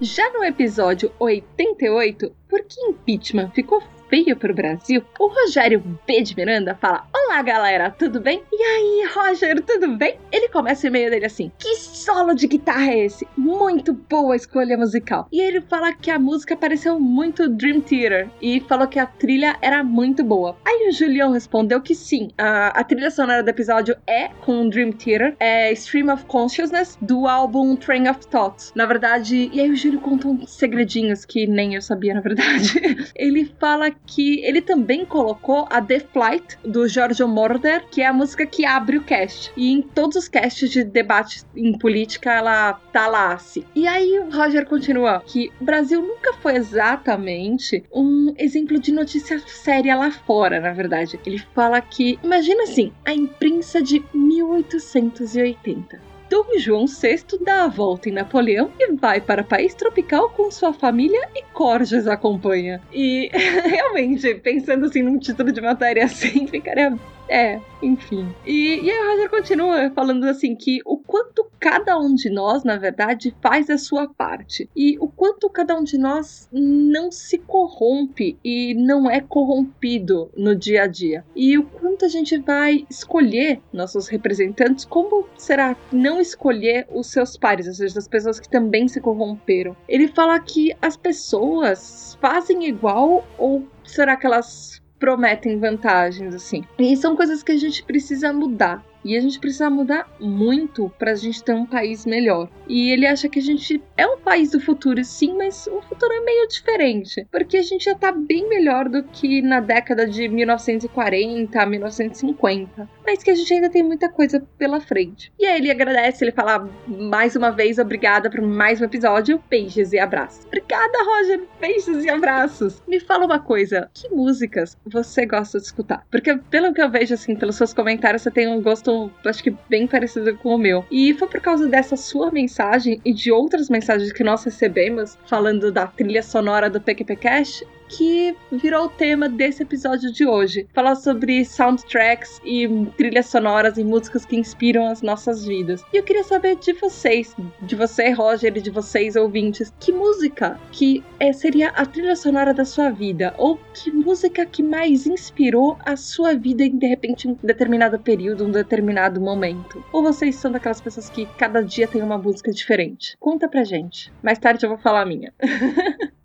Já 0.00 0.32
no 0.32 0.42
episódio 0.44 1.12
88, 1.18 2.32
por 2.48 2.64
que 2.64 2.80
impeachment 2.80 3.50
ficou 3.50 3.82
veio 4.10 4.36
pro 4.36 4.52
Brasil, 4.52 5.02
o 5.18 5.28
Rogério 5.28 5.82
B. 6.06 6.22
de 6.22 6.36
Miranda 6.36 6.74
fala: 6.74 7.06
Olá 7.14 7.40
galera, 7.42 7.90
tudo 7.90 8.20
bem? 8.20 8.42
E 8.52 8.62
aí, 8.62 9.08
Roger, 9.14 9.62
tudo 9.62 9.96
bem? 9.96 10.18
Ele 10.32 10.48
começa 10.48 10.86
o 10.86 10.88
e-mail 10.88 11.10
dele 11.10 11.26
assim: 11.26 11.52
Que 11.58 11.76
solo 11.76 12.34
de 12.34 12.48
guitarra 12.48 12.90
é 12.90 13.04
esse? 13.04 13.26
Muito 13.36 13.92
boa 13.92 14.34
escolha 14.34 14.76
musical. 14.76 15.28
E 15.30 15.40
ele 15.40 15.60
fala 15.60 15.92
que 15.92 16.10
a 16.10 16.18
música 16.18 16.56
pareceu 16.56 16.98
muito 16.98 17.48
Dream 17.48 17.80
Theater 17.80 18.28
e 18.42 18.60
falou 18.60 18.88
que 18.88 18.98
a 18.98 19.06
trilha 19.06 19.56
era 19.62 19.84
muito 19.84 20.24
boa. 20.24 20.56
Aí 20.66 20.88
o 20.88 20.92
Julião 20.92 21.30
respondeu 21.30 21.80
que 21.80 21.94
sim, 21.94 22.30
a, 22.36 22.68
a 22.68 22.82
trilha 22.82 23.10
sonora 23.10 23.42
do 23.42 23.48
episódio 23.48 23.96
é 24.06 24.28
com 24.44 24.68
Dream 24.68 24.92
Theater, 24.92 25.36
é 25.38 25.72
Stream 25.72 26.12
of 26.12 26.24
Consciousness 26.24 26.98
do 27.00 27.28
álbum 27.28 27.76
Train 27.76 28.08
of 28.08 28.26
Thoughts. 28.26 28.72
Na 28.74 28.86
verdade, 28.86 29.50
e 29.52 29.60
aí 29.60 29.70
o 29.70 29.76
Júlio 29.76 30.00
contou 30.00 30.32
uns 30.32 30.50
segredinhos 30.50 31.24
que 31.24 31.46
nem 31.46 31.74
eu 31.74 31.82
sabia, 31.82 32.14
na 32.14 32.20
verdade. 32.20 32.72
ele 33.14 33.44
fala 33.60 33.90
que 34.06 34.40
ele 34.44 34.60
também 34.60 35.04
colocou 35.04 35.66
a 35.70 35.80
The 35.80 36.00
Flight 36.00 36.58
do 36.64 36.88
Giorgio 36.88 37.28
Moroder, 37.28 37.86
que 37.90 38.02
é 38.02 38.06
a 38.06 38.12
música 38.12 38.44
que 38.46 38.64
abre 38.64 38.96
o 38.96 39.02
cast. 39.02 39.52
E 39.56 39.72
em 39.72 39.82
todos 39.82 40.16
os 40.16 40.28
casts 40.28 40.70
de 40.70 40.82
debate 40.84 41.42
em 41.54 41.76
política, 41.78 42.32
ela 42.32 42.74
tá 42.92 43.06
lá 43.06 43.32
assim. 43.34 43.64
E 43.74 43.86
aí 43.86 44.18
o 44.18 44.30
Roger 44.30 44.66
continua 44.66 45.22
que 45.24 45.50
o 45.60 45.64
Brasil 45.64 46.02
nunca 46.02 46.32
foi 46.34 46.56
exatamente 46.56 47.84
um 47.92 48.34
exemplo 48.36 48.78
de 48.78 48.92
notícia 48.92 49.38
séria 49.46 49.96
lá 49.96 50.10
fora, 50.10 50.60
na 50.60 50.72
verdade. 50.72 51.18
Ele 51.24 51.38
fala 51.54 51.80
que, 51.80 52.18
imagina 52.22 52.64
assim, 52.64 52.92
a 53.04 53.12
imprensa 53.12 53.82
de 53.82 54.04
1880. 54.12 56.09
Dom 56.30 56.56
João 56.58 56.86
VI 56.86 57.24
dá 57.44 57.64
a 57.64 57.68
volta 57.68 58.08
em 58.08 58.12
Napoleão 58.12 58.70
e 58.78 58.92
vai 58.92 59.20
para 59.20 59.42
país 59.42 59.74
tropical 59.74 60.30
com 60.30 60.48
sua 60.48 60.72
família 60.72 61.28
e 61.34 61.42
Corges 61.52 62.06
acompanha. 62.06 62.80
E 62.92 63.28
realmente, 63.34 64.36
pensando 64.36 64.86
assim 64.86 65.02
num 65.02 65.18
título 65.18 65.50
de 65.50 65.60
matéria 65.60 66.04
assim, 66.04 66.46
ficaria 66.46 66.96
é, 67.30 67.60
enfim. 67.80 68.34
E, 68.44 68.80
e 68.80 68.90
aí 68.90 68.98
o 68.98 69.10
Roger 69.12 69.30
continua 69.30 69.90
falando 69.94 70.24
assim 70.24 70.56
que 70.56 70.80
o 70.84 70.98
quanto 70.98 71.48
cada 71.60 71.96
um 71.96 72.12
de 72.12 72.28
nós, 72.28 72.64
na 72.64 72.76
verdade, 72.76 73.34
faz 73.40 73.70
a 73.70 73.78
sua 73.78 74.08
parte. 74.08 74.68
E 74.74 74.98
o 74.98 75.06
quanto 75.06 75.48
cada 75.48 75.78
um 75.78 75.84
de 75.84 75.96
nós 75.96 76.48
não 76.52 77.12
se 77.12 77.38
corrompe 77.38 78.36
e 78.44 78.74
não 78.74 79.08
é 79.08 79.20
corrompido 79.20 80.30
no 80.36 80.56
dia 80.56 80.82
a 80.82 80.86
dia. 80.88 81.24
E 81.36 81.56
o 81.56 81.62
quanto 81.62 82.04
a 82.04 82.08
gente 82.08 82.36
vai 82.38 82.84
escolher 82.90 83.60
nossos 83.72 84.08
representantes, 84.08 84.84
como 84.84 85.28
será 85.36 85.76
não 85.92 86.20
escolher 86.20 86.88
os 86.92 87.06
seus 87.06 87.36
pares, 87.36 87.68
ou 87.68 87.74
seja, 87.74 87.98
as 87.98 88.08
pessoas 88.08 88.40
que 88.40 88.48
também 88.48 88.88
se 88.88 89.00
corromperam. 89.00 89.76
Ele 89.88 90.08
fala 90.08 90.40
que 90.40 90.74
as 90.82 90.96
pessoas 90.96 92.18
fazem 92.20 92.66
igual 92.66 93.24
ou 93.38 93.64
será 93.84 94.16
que 94.16 94.26
elas 94.26 94.80
prometem 95.00 95.58
vantagens, 95.58 96.34
assim. 96.34 96.62
E 96.78 96.96
são 96.96 97.16
coisas 97.16 97.42
que 97.42 97.50
a 97.50 97.56
gente 97.56 97.82
precisa 97.82 98.32
mudar. 98.32 98.84
E 99.04 99.16
a 99.16 99.20
gente 99.20 99.38
precisa 99.38 99.70
mudar 99.70 100.08
muito 100.20 100.90
para 100.98 101.12
a 101.12 101.14
gente 101.14 101.42
ter 101.42 101.54
um 101.54 101.66
país 101.66 102.04
melhor. 102.04 102.48
E 102.68 102.90
ele 102.90 103.06
acha 103.06 103.28
que 103.28 103.38
a 103.38 103.42
gente 103.42 103.82
é 103.96 104.06
um 104.06 104.18
país 104.18 104.50
do 104.50 104.60
futuro, 104.60 105.02
sim, 105.04 105.34
mas 105.36 105.66
o 105.66 105.80
futuro 105.82 106.12
é 106.12 106.20
meio 106.20 106.48
diferente. 106.48 107.26
Porque 107.30 107.56
a 107.56 107.62
gente 107.62 107.84
já 107.84 107.94
tá 107.94 108.12
bem 108.12 108.48
melhor 108.48 108.88
do 108.88 109.02
que 109.02 109.42
na 109.42 109.60
década 109.60 110.06
de 110.06 110.28
1940, 110.28 111.66
1950. 111.66 112.88
Mas 113.04 113.22
que 113.22 113.30
a 113.30 113.34
gente 113.34 113.52
ainda 113.54 113.70
tem 113.70 113.82
muita 113.82 114.08
coisa 114.08 114.40
pela 114.58 114.80
frente. 114.80 115.32
E 115.38 115.46
aí 115.46 115.58
ele 115.58 115.70
agradece, 115.70 116.24
ele 116.24 116.32
fala 116.32 116.68
mais 116.86 117.34
uma 117.34 117.50
vez 117.50 117.78
obrigada 117.78 118.30
por 118.30 118.40
mais 118.40 118.80
um 118.80 118.84
episódio. 118.84 119.42
Beijos 119.48 119.92
e 119.92 119.98
abraços. 119.98 120.44
Obrigada, 120.46 120.98
Roger. 121.02 121.42
Beijos 121.60 122.04
e 122.04 122.10
abraços. 122.10 122.82
Me 122.86 123.00
fala 123.00 123.24
uma 123.24 123.38
coisa: 123.38 123.90
que 123.94 124.08
músicas 124.10 124.76
você 124.84 125.26
gosta 125.26 125.58
de 125.58 125.64
escutar? 125.64 126.06
Porque 126.10 126.36
pelo 126.50 126.72
que 126.72 126.82
eu 126.82 126.90
vejo, 126.90 127.14
assim, 127.14 127.34
pelos 127.34 127.56
seus 127.56 127.72
comentários, 127.72 128.22
você 128.22 128.30
tem 128.30 128.48
um 128.48 128.62
gosto 128.62 128.89
acho 129.24 129.42
que 129.42 129.54
bem 129.68 129.86
parecido 129.86 130.34
com 130.36 130.54
o 130.54 130.58
meu. 130.58 130.84
E 130.90 131.14
foi 131.14 131.28
por 131.28 131.40
causa 131.40 131.66
dessa 131.66 131.96
sua 131.96 132.30
mensagem 132.30 133.00
e 133.04 133.12
de 133.12 133.30
outras 133.30 133.68
mensagens 133.68 134.12
que 134.12 134.24
nós 134.24 134.44
recebemos 134.44 135.18
falando 135.26 135.70
da 135.70 135.86
trilha 135.86 136.22
sonora 136.22 136.68
do 136.68 136.80
PQP 136.80 137.16
Cash 137.16 137.64
que 137.90 138.36
virou 138.52 138.86
o 138.86 138.88
tema 138.88 139.28
desse 139.28 139.62
episódio 139.62 140.12
de 140.12 140.24
hoje. 140.24 140.66
Falar 140.72 140.94
sobre 140.94 141.44
soundtracks 141.44 142.40
e 142.44 142.68
trilhas 142.96 143.26
sonoras 143.26 143.76
e 143.76 143.84
músicas 143.84 144.24
que 144.24 144.36
inspiram 144.36 144.86
as 144.86 145.02
nossas 145.02 145.44
vidas. 145.44 145.84
E 145.92 145.96
eu 145.96 146.02
queria 146.02 146.22
saber 146.22 146.56
de 146.56 146.72
vocês, 146.72 147.34
de 147.60 147.74
você, 147.74 148.10
Roger, 148.10 148.56
e 148.56 148.60
de 148.60 148.70
vocês, 148.70 149.16
ouvintes, 149.16 149.72
que 149.80 149.92
música 149.92 150.58
que 150.70 151.02
é, 151.18 151.32
seria 151.32 151.70
a 151.70 151.84
trilha 151.84 152.14
sonora 152.14 152.54
da 152.54 152.64
sua 152.64 152.90
vida? 152.90 153.34
Ou 153.36 153.58
que 153.74 153.90
música 153.90 154.46
que 154.46 154.62
mais 154.62 155.06
inspirou 155.06 155.76
a 155.84 155.96
sua 155.96 156.34
vida 156.34 156.64
em, 156.64 156.78
de 156.78 156.86
repente, 156.86 157.26
um 157.26 157.36
determinado 157.42 157.98
período, 157.98 158.44
um 158.44 158.50
determinado 158.50 159.20
momento? 159.20 159.84
Ou 159.92 160.02
vocês 160.02 160.36
são 160.36 160.52
daquelas 160.52 160.80
pessoas 160.80 161.10
que 161.10 161.26
cada 161.36 161.62
dia 161.62 161.88
tem 161.88 162.02
uma 162.02 162.18
música 162.18 162.52
diferente? 162.52 163.16
Conta 163.18 163.48
pra 163.48 163.64
gente. 163.64 164.12
Mais 164.22 164.38
tarde 164.38 164.64
eu 164.64 164.70
vou 164.70 164.78
falar 164.78 165.02
a 165.02 165.06
minha. 165.06 165.32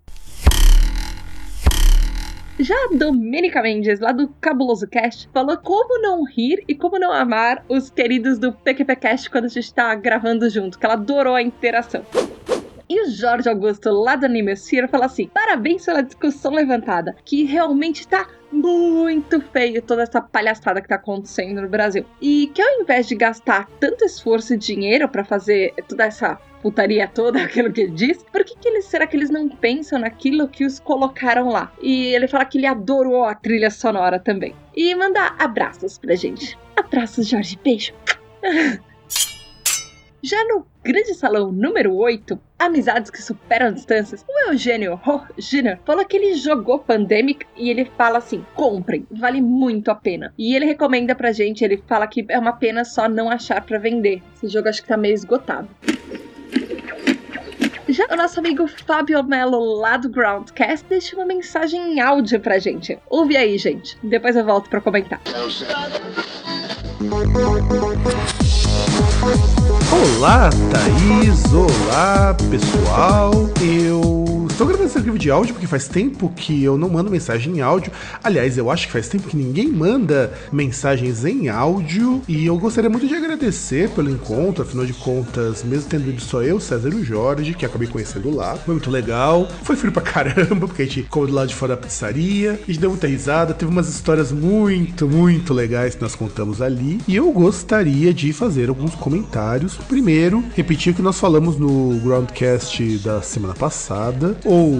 Já 2.58 2.74
a 2.74 2.96
Domenica 2.96 3.60
Mendes, 3.60 4.00
lá 4.00 4.12
do 4.12 4.28
Cabuloso 4.40 4.86
Cast, 4.88 5.28
falou 5.30 5.58
como 5.58 6.00
não 6.00 6.24
rir 6.24 6.64
e 6.66 6.74
como 6.74 6.98
não 6.98 7.12
amar 7.12 7.62
os 7.68 7.90
queridos 7.90 8.38
do 8.38 8.50
PQP 8.50 8.96
Cast 8.96 9.30
quando 9.30 9.44
a 9.44 9.48
gente 9.48 9.74
tá 9.74 9.94
gravando 9.94 10.48
junto, 10.48 10.78
que 10.78 10.86
ela 10.86 10.94
adorou 10.94 11.34
a 11.34 11.42
interação. 11.42 12.02
E 12.88 13.02
o 13.02 13.10
Jorge 13.10 13.48
Augusto, 13.48 13.90
lá 13.90 14.16
do 14.16 14.26
Animesphere, 14.26 14.88
fala 14.88 15.06
assim: 15.06 15.28
parabéns 15.28 15.84
pela 15.84 16.02
discussão 16.02 16.52
levantada, 16.52 17.16
que 17.24 17.44
realmente 17.44 18.06
tá 18.06 18.28
muito 18.50 19.40
feio 19.40 19.82
toda 19.82 20.02
essa 20.02 20.20
palhaçada 20.20 20.80
que 20.80 20.88
tá 20.88 20.94
acontecendo 20.94 21.60
no 21.60 21.68
Brasil. 21.68 22.04
E 22.20 22.50
que 22.54 22.62
ao 22.62 22.80
invés 22.80 23.08
de 23.08 23.14
gastar 23.14 23.68
tanto 23.80 24.04
esforço 24.04 24.54
e 24.54 24.56
dinheiro 24.56 25.08
para 25.08 25.24
fazer 25.24 25.74
toda 25.88 26.04
essa 26.04 26.36
putaria 26.62 27.08
toda, 27.08 27.42
aquilo 27.44 27.72
que 27.72 27.82
ele 27.82 27.92
diz, 27.92 28.22
por 28.24 28.44
que, 28.44 28.56
que 28.56 28.68
eles, 28.68 28.86
será 28.86 29.06
que 29.06 29.16
eles 29.16 29.30
não 29.30 29.48
pensam 29.48 29.98
naquilo 29.98 30.48
que 30.48 30.64
os 30.64 30.78
colocaram 30.78 31.48
lá? 31.48 31.72
E 31.82 32.14
ele 32.14 32.28
fala 32.28 32.44
que 32.44 32.58
ele 32.58 32.66
adorou 32.66 33.24
a 33.24 33.34
trilha 33.34 33.70
sonora 33.70 34.18
também. 34.18 34.54
E 34.74 34.94
manda 34.94 35.34
abraços 35.38 35.98
pra 35.98 36.14
gente. 36.14 36.58
Abraços, 36.76 37.26
Jorge. 37.26 37.58
Beijo. 37.62 37.92
Já 40.28 40.44
no 40.44 40.66
grande 40.82 41.14
salão 41.14 41.52
número 41.52 41.94
8, 41.94 42.36
Amizades 42.58 43.12
que 43.12 43.22
superam 43.22 43.72
distâncias, 43.72 44.24
o 44.28 44.50
Eugênio 44.50 45.00
Jr. 45.38 45.78
falou 45.84 46.04
que 46.04 46.16
ele 46.16 46.34
jogou 46.34 46.80
Pandemic 46.80 47.46
e 47.56 47.70
ele 47.70 47.84
fala 47.96 48.18
assim: 48.18 48.44
comprem, 48.52 49.06
vale 49.08 49.40
muito 49.40 49.88
a 49.88 49.94
pena. 49.94 50.34
E 50.36 50.56
ele 50.56 50.64
recomenda 50.64 51.14
pra 51.14 51.30
gente, 51.30 51.64
ele 51.64 51.80
fala 51.86 52.08
que 52.08 52.26
é 52.28 52.36
uma 52.40 52.52
pena 52.52 52.84
só 52.84 53.08
não 53.08 53.30
achar 53.30 53.64
para 53.64 53.78
vender. 53.78 54.20
Esse 54.34 54.48
jogo 54.48 54.68
acho 54.68 54.82
que 54.82 54.88
tá 54.88 54.96
meio 54.96 55.14
esgotado. 55.14 55.68
Já 57.88 58.06
o 58.10 58.16
nosso 58.16 58.40
amigo 58.40 58.66
Fábio 58.66 59.22
Melo, 59.22 59.76
lá 59.76 59.96
do 59.96 60.08
Groundcast, 60.08 60.86
deixa 60.88 61.14
uma 61.14 61.24
mensagem 61.24 61.92
em 61.92 62.00
áudio 62.00 62.40
pra 62.40 62.58
gente. 62.58 62.98
Ouve 63.08 63.36
aí, 63.36 63.56
gente. 63.58 63.96
Depois 64.02 64.34
eu 64.34 64.44
volto 64.44 64.68
pra 64.68 64.80
comentar. 64.80 65.20
Olá, 69.96 70.50
Thaís! 70.70 71.42
Olá, 71.54 72.36
pessoal! 72.50 73.32
Eu 73.62 74.35
estou 74.56 74.66
gravando 74.66 74.88
esse 74.88 74.96
arquivo 74.96 75.18
de 75.18 75.30
áudio 75.30 75.52
porque 75.52 75.66
faz 75.66 75.86
tempo 75.86 76.32
que 76.34 76.64
eu 76.64 76.78
não 76.78 76.88
mando 76.88 77.10
mensagem 77.10 77.58
em 77.58 77.60
áudio. 77.60 77.92
Aliás, 78.24 78.56
eu 78.56 78.70
acho 78.70 78.86
que 78.86 78.92
faz 78.94 79.06
tempo 79.06 79.28
que 79.28 79.36
ninguém 79.36 79.68
manda 79.68 80.32
mensagens 80.50 81.26
em 81.26 81.50
áudio. 81.50 82.22
E 82.26 82.46
eu 82.46 82.56
gostaria 82.58 82.88
muito 82.88 83.06
de 83.06 83.14
agradecer 83.14 83.90
pelo 83.90 84.10
encontro, 84.10 84.62
afinal 84.62 84.86
de 84.86 84.94
contas, 84.94 85.62
mesmo 85.62 85.90
tendo 85.90 86.08
ido 86.08 86.22
só 86.22 86.42
eu, 86.42 86.58
César 86.58 86.88
e 86.88 86.94
o 86.94 87.04
Jorge, 87.04 87.52
que 87.52 87.66
acabei 87.66 87.86
conhecendo 87.86 88.34
lá. 88.34 88.56
Foi 88.56 88.74
muito 88.74 88.90
legal. 88.90 89.46
Foi 89.62 89.76
frio 89.76 89.92
pra 89.92 90.00
caramba, 90.00 90.66
porque 90.66 90.82
a 90.82 90.84
gente 90.86 91.02
ficou 91.02 91.26
do 91.26 91.34
lado 91.34 91.48
de 91.48 91.54
fora 91.54 91.76
da 91.76 91.82
pizzaria. 91.82 92.52
A 92.52 92.66
gente 92.66 92.80
deu 92.80 92.88
muita 92.88 93.06
risada. 93.06 93.52
Teve 93.52 93.70
umas 93.70 93.90
histórias 93.90 94.32
muito, 94.32 95.06
muito 95.06 95.52
legais 95.52 95.94
que 95.94 96.00
nós 96.00 96.14
contamos 96.14 96.62
ali. 96.62 96.98
E 97.06 97.14
eu 97.14 97.30
gostaria 97.30 98.14
de 98.14 98.32
fazer 98.32 98.70
alguns 98.70 98.94
comentários 98.94 99.76
Primeiro, 99.88 100.42
repetir 100.54 100.92
o 100.92 100.96
que 100.96 101.02
nós 101.02 101.20
falamos 101.20 101.58
no 101.58 102.00
Groundcast 102.00 102.98
da 102.98 103.20
semana 103.20 103.54
passada, 103.54 104.36
ou, 104.46 104.70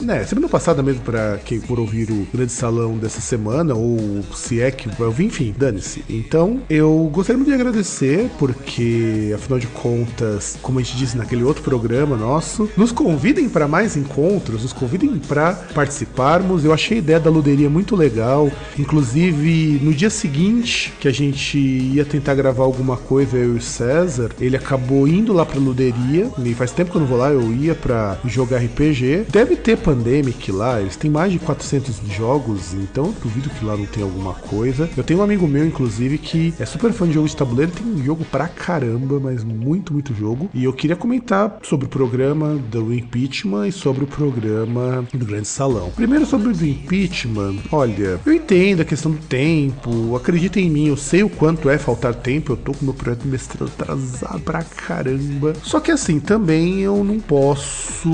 né, 0.00 0.24
semana 0.24 0.48
passada 0.48 0.82
mesmo 0.82 1.02
para 1.02 1.38
quem 1.44 1.60
for 1.60 1.78
ouvir 1.78 2.10
o 2.10 2.26
grande 2.32 2.52
salão 2.52 2.96
dessa 2.96 3.20
semana, 3.20 3.74
ou 3.74 4.22
se 4.34 4.60
é 4.60 4.70
que 4.70 4.88
vai 4.88 5.06
ouvir, 5.06 5.24
enfim, 5.24 5.54
dane-se. 5.56 6.04
Então, 6.08 6.60
eu 6.70 7.10
gostaria 7.12 7.36
muito 7.36 7.48
de 7.48 7.54
agradecer, 7.54 8.30
porque, 8.38 9.32
afinal 9.34 9.58
de 9.58 9.66
contas, 9.66 10.56
como 10.62 10.78
a 10.78 10.82
gente 10.82 10.96
disse 10.96 11.16
naquele 11.16 11.42
outro 11.42 11.62
programa 11.62 12.16
nosso, 12.16 12.68
nos 12.76 12.92
convidem 12.92 13.48
para 13.48 13.66
mais 13.66 13.96
encontros, 13.96 14.62
nos 14.62 14.72
convidem 14.72 15.18
para 15.18 15.52
participarmos. 15.74 16.64
Eu 16.64 16.72
achei 16.72 16.98
a 16.98 17.00
ideia 17.00 17.20
da 17.20 17.30
luderia 17.30 17.68
muito 17.68 17.96
legal, 17.96 18.50
inclusive 18.78 19.80
no 19.82 19.92
dia 19.92 20.10
seguinte 20.10 20.92
que 21.00 21.08
a 21.08 21.12
gente 21.12 21.58
ia 21.58 22.04
tentar 22.04 22.34
gravar 22.34 22.64
alguma 22.64 22.96
coisa, 22.96 23.36
eu 23.36 23.54
e 23.54 23.58
o 23.58 23.62
César, 23.62 24.30
ele 24.40 24.56
acabou 24.56 25.08
indo 25.08 25.32
lá 25.32 25.44
pra 25.44 25.58
luderia. 25.58 26.30
E 26.44 26.54
faz 26.54 26.70
tempo 26.70 26.90
que 26.90 26.96
eu 26.96 27.00
não 27.00 27.08
vou 27.08 27.18
lá, 27.18 27.30
eu 27.30 27.52
ia 27.52 27.74
pra 27.74 28.18
jogar 28.24 28.58
RPG. 28.58 29.15
Deve 29.24 29.56
ter 29.56 29.76
Pandemic 29.76 30.50
lá, 30.50 30.80
eles 30.80 30.96
têm 30.96 31.10
mais 31.10 31.32
de 31.32 31.38
400 31.38 32.00
jogos, 32.10 32.74
então 32.74 33.14
duvido 33.22 33.50
que 33.50 33.64
lá 33.64 33.76
não 33.76 33.86
tem 33.86 34.02
alguma 34.02 34.34
coisa. 34.34 34.88
Eu 34.96 35.04
tenho 35.04 35.20
um 35.20 35.22
amigo 35.22 35.46
meu, 35.46 35.66
inclusive, 35.66 36.18
que 36.18 36.54
é 36.58 36.66
super 36.66 36.92
fã 36.92 37.06
de 37.06 37.14
jogo 37.14 37.28
de 37.28 37.36
tabuleiro, 37.36 37.72
tem 37.72 38.04
jogo 38.04 38.24
pra 38.24 38.48
caramba, 38.48 39.20
mas 39.20 39.44
muito, 39.44 39.92
muito 39.92 40.14
jogo. 40.14 40.50
E 40.52 40.64
eu 40.64 40.72
queria 40.72 40.96
comentar 40.96 41.58
sobre 41.62 41.86
o 41.86 41.88
programa 41.88 42.56
do 42.70 42.92
impeachment 42.92 43.68
e 43.68 43.72
sobre 43.72 44.04
o 44.04 44.06
programa 44.06 45.04
do 45.12 45.24
Grande 45.24 45.48
Salão. 45.48 45.90
Primeiro 45.94 46.26
sobre 46.26 46.48
o 46.48 46.66
impeachment, 46.66 47.56
olha, 47.70 48.20
eu 48.24 48.32
entendo 48.32 48.82
a 48.82 48.84
questão 48.84 49.12
do 49.12 49.18
tempo, 49.18 50.16
acredita 50.16 50.60
em 50.60 50.70
mim, 50.70 50.88
eu 50.88 50.96
sei 50.96 51.22
o 51.22 51.28
quanto 51.28 51.68
é 51.70 51.78
faltar 51.78 52.14
tempo, 52.14 52.52
eu 52.52 52.56
tô 52.56 52.72
com 52.72 52.84
meu 52.84 52.94
projeto 52.94 53.26
mestrado 53.26 53.70
atrasado 53.80 54.40
pra 54.40 54.62
caramba. 54.62 55.52
Só 55.62 55.80
que 55.80 55.90
assim, 55.90 56.20
também 56.20 56.80
eu 56.80 57.02
não 57.04 57.20
posso 57.20 58.08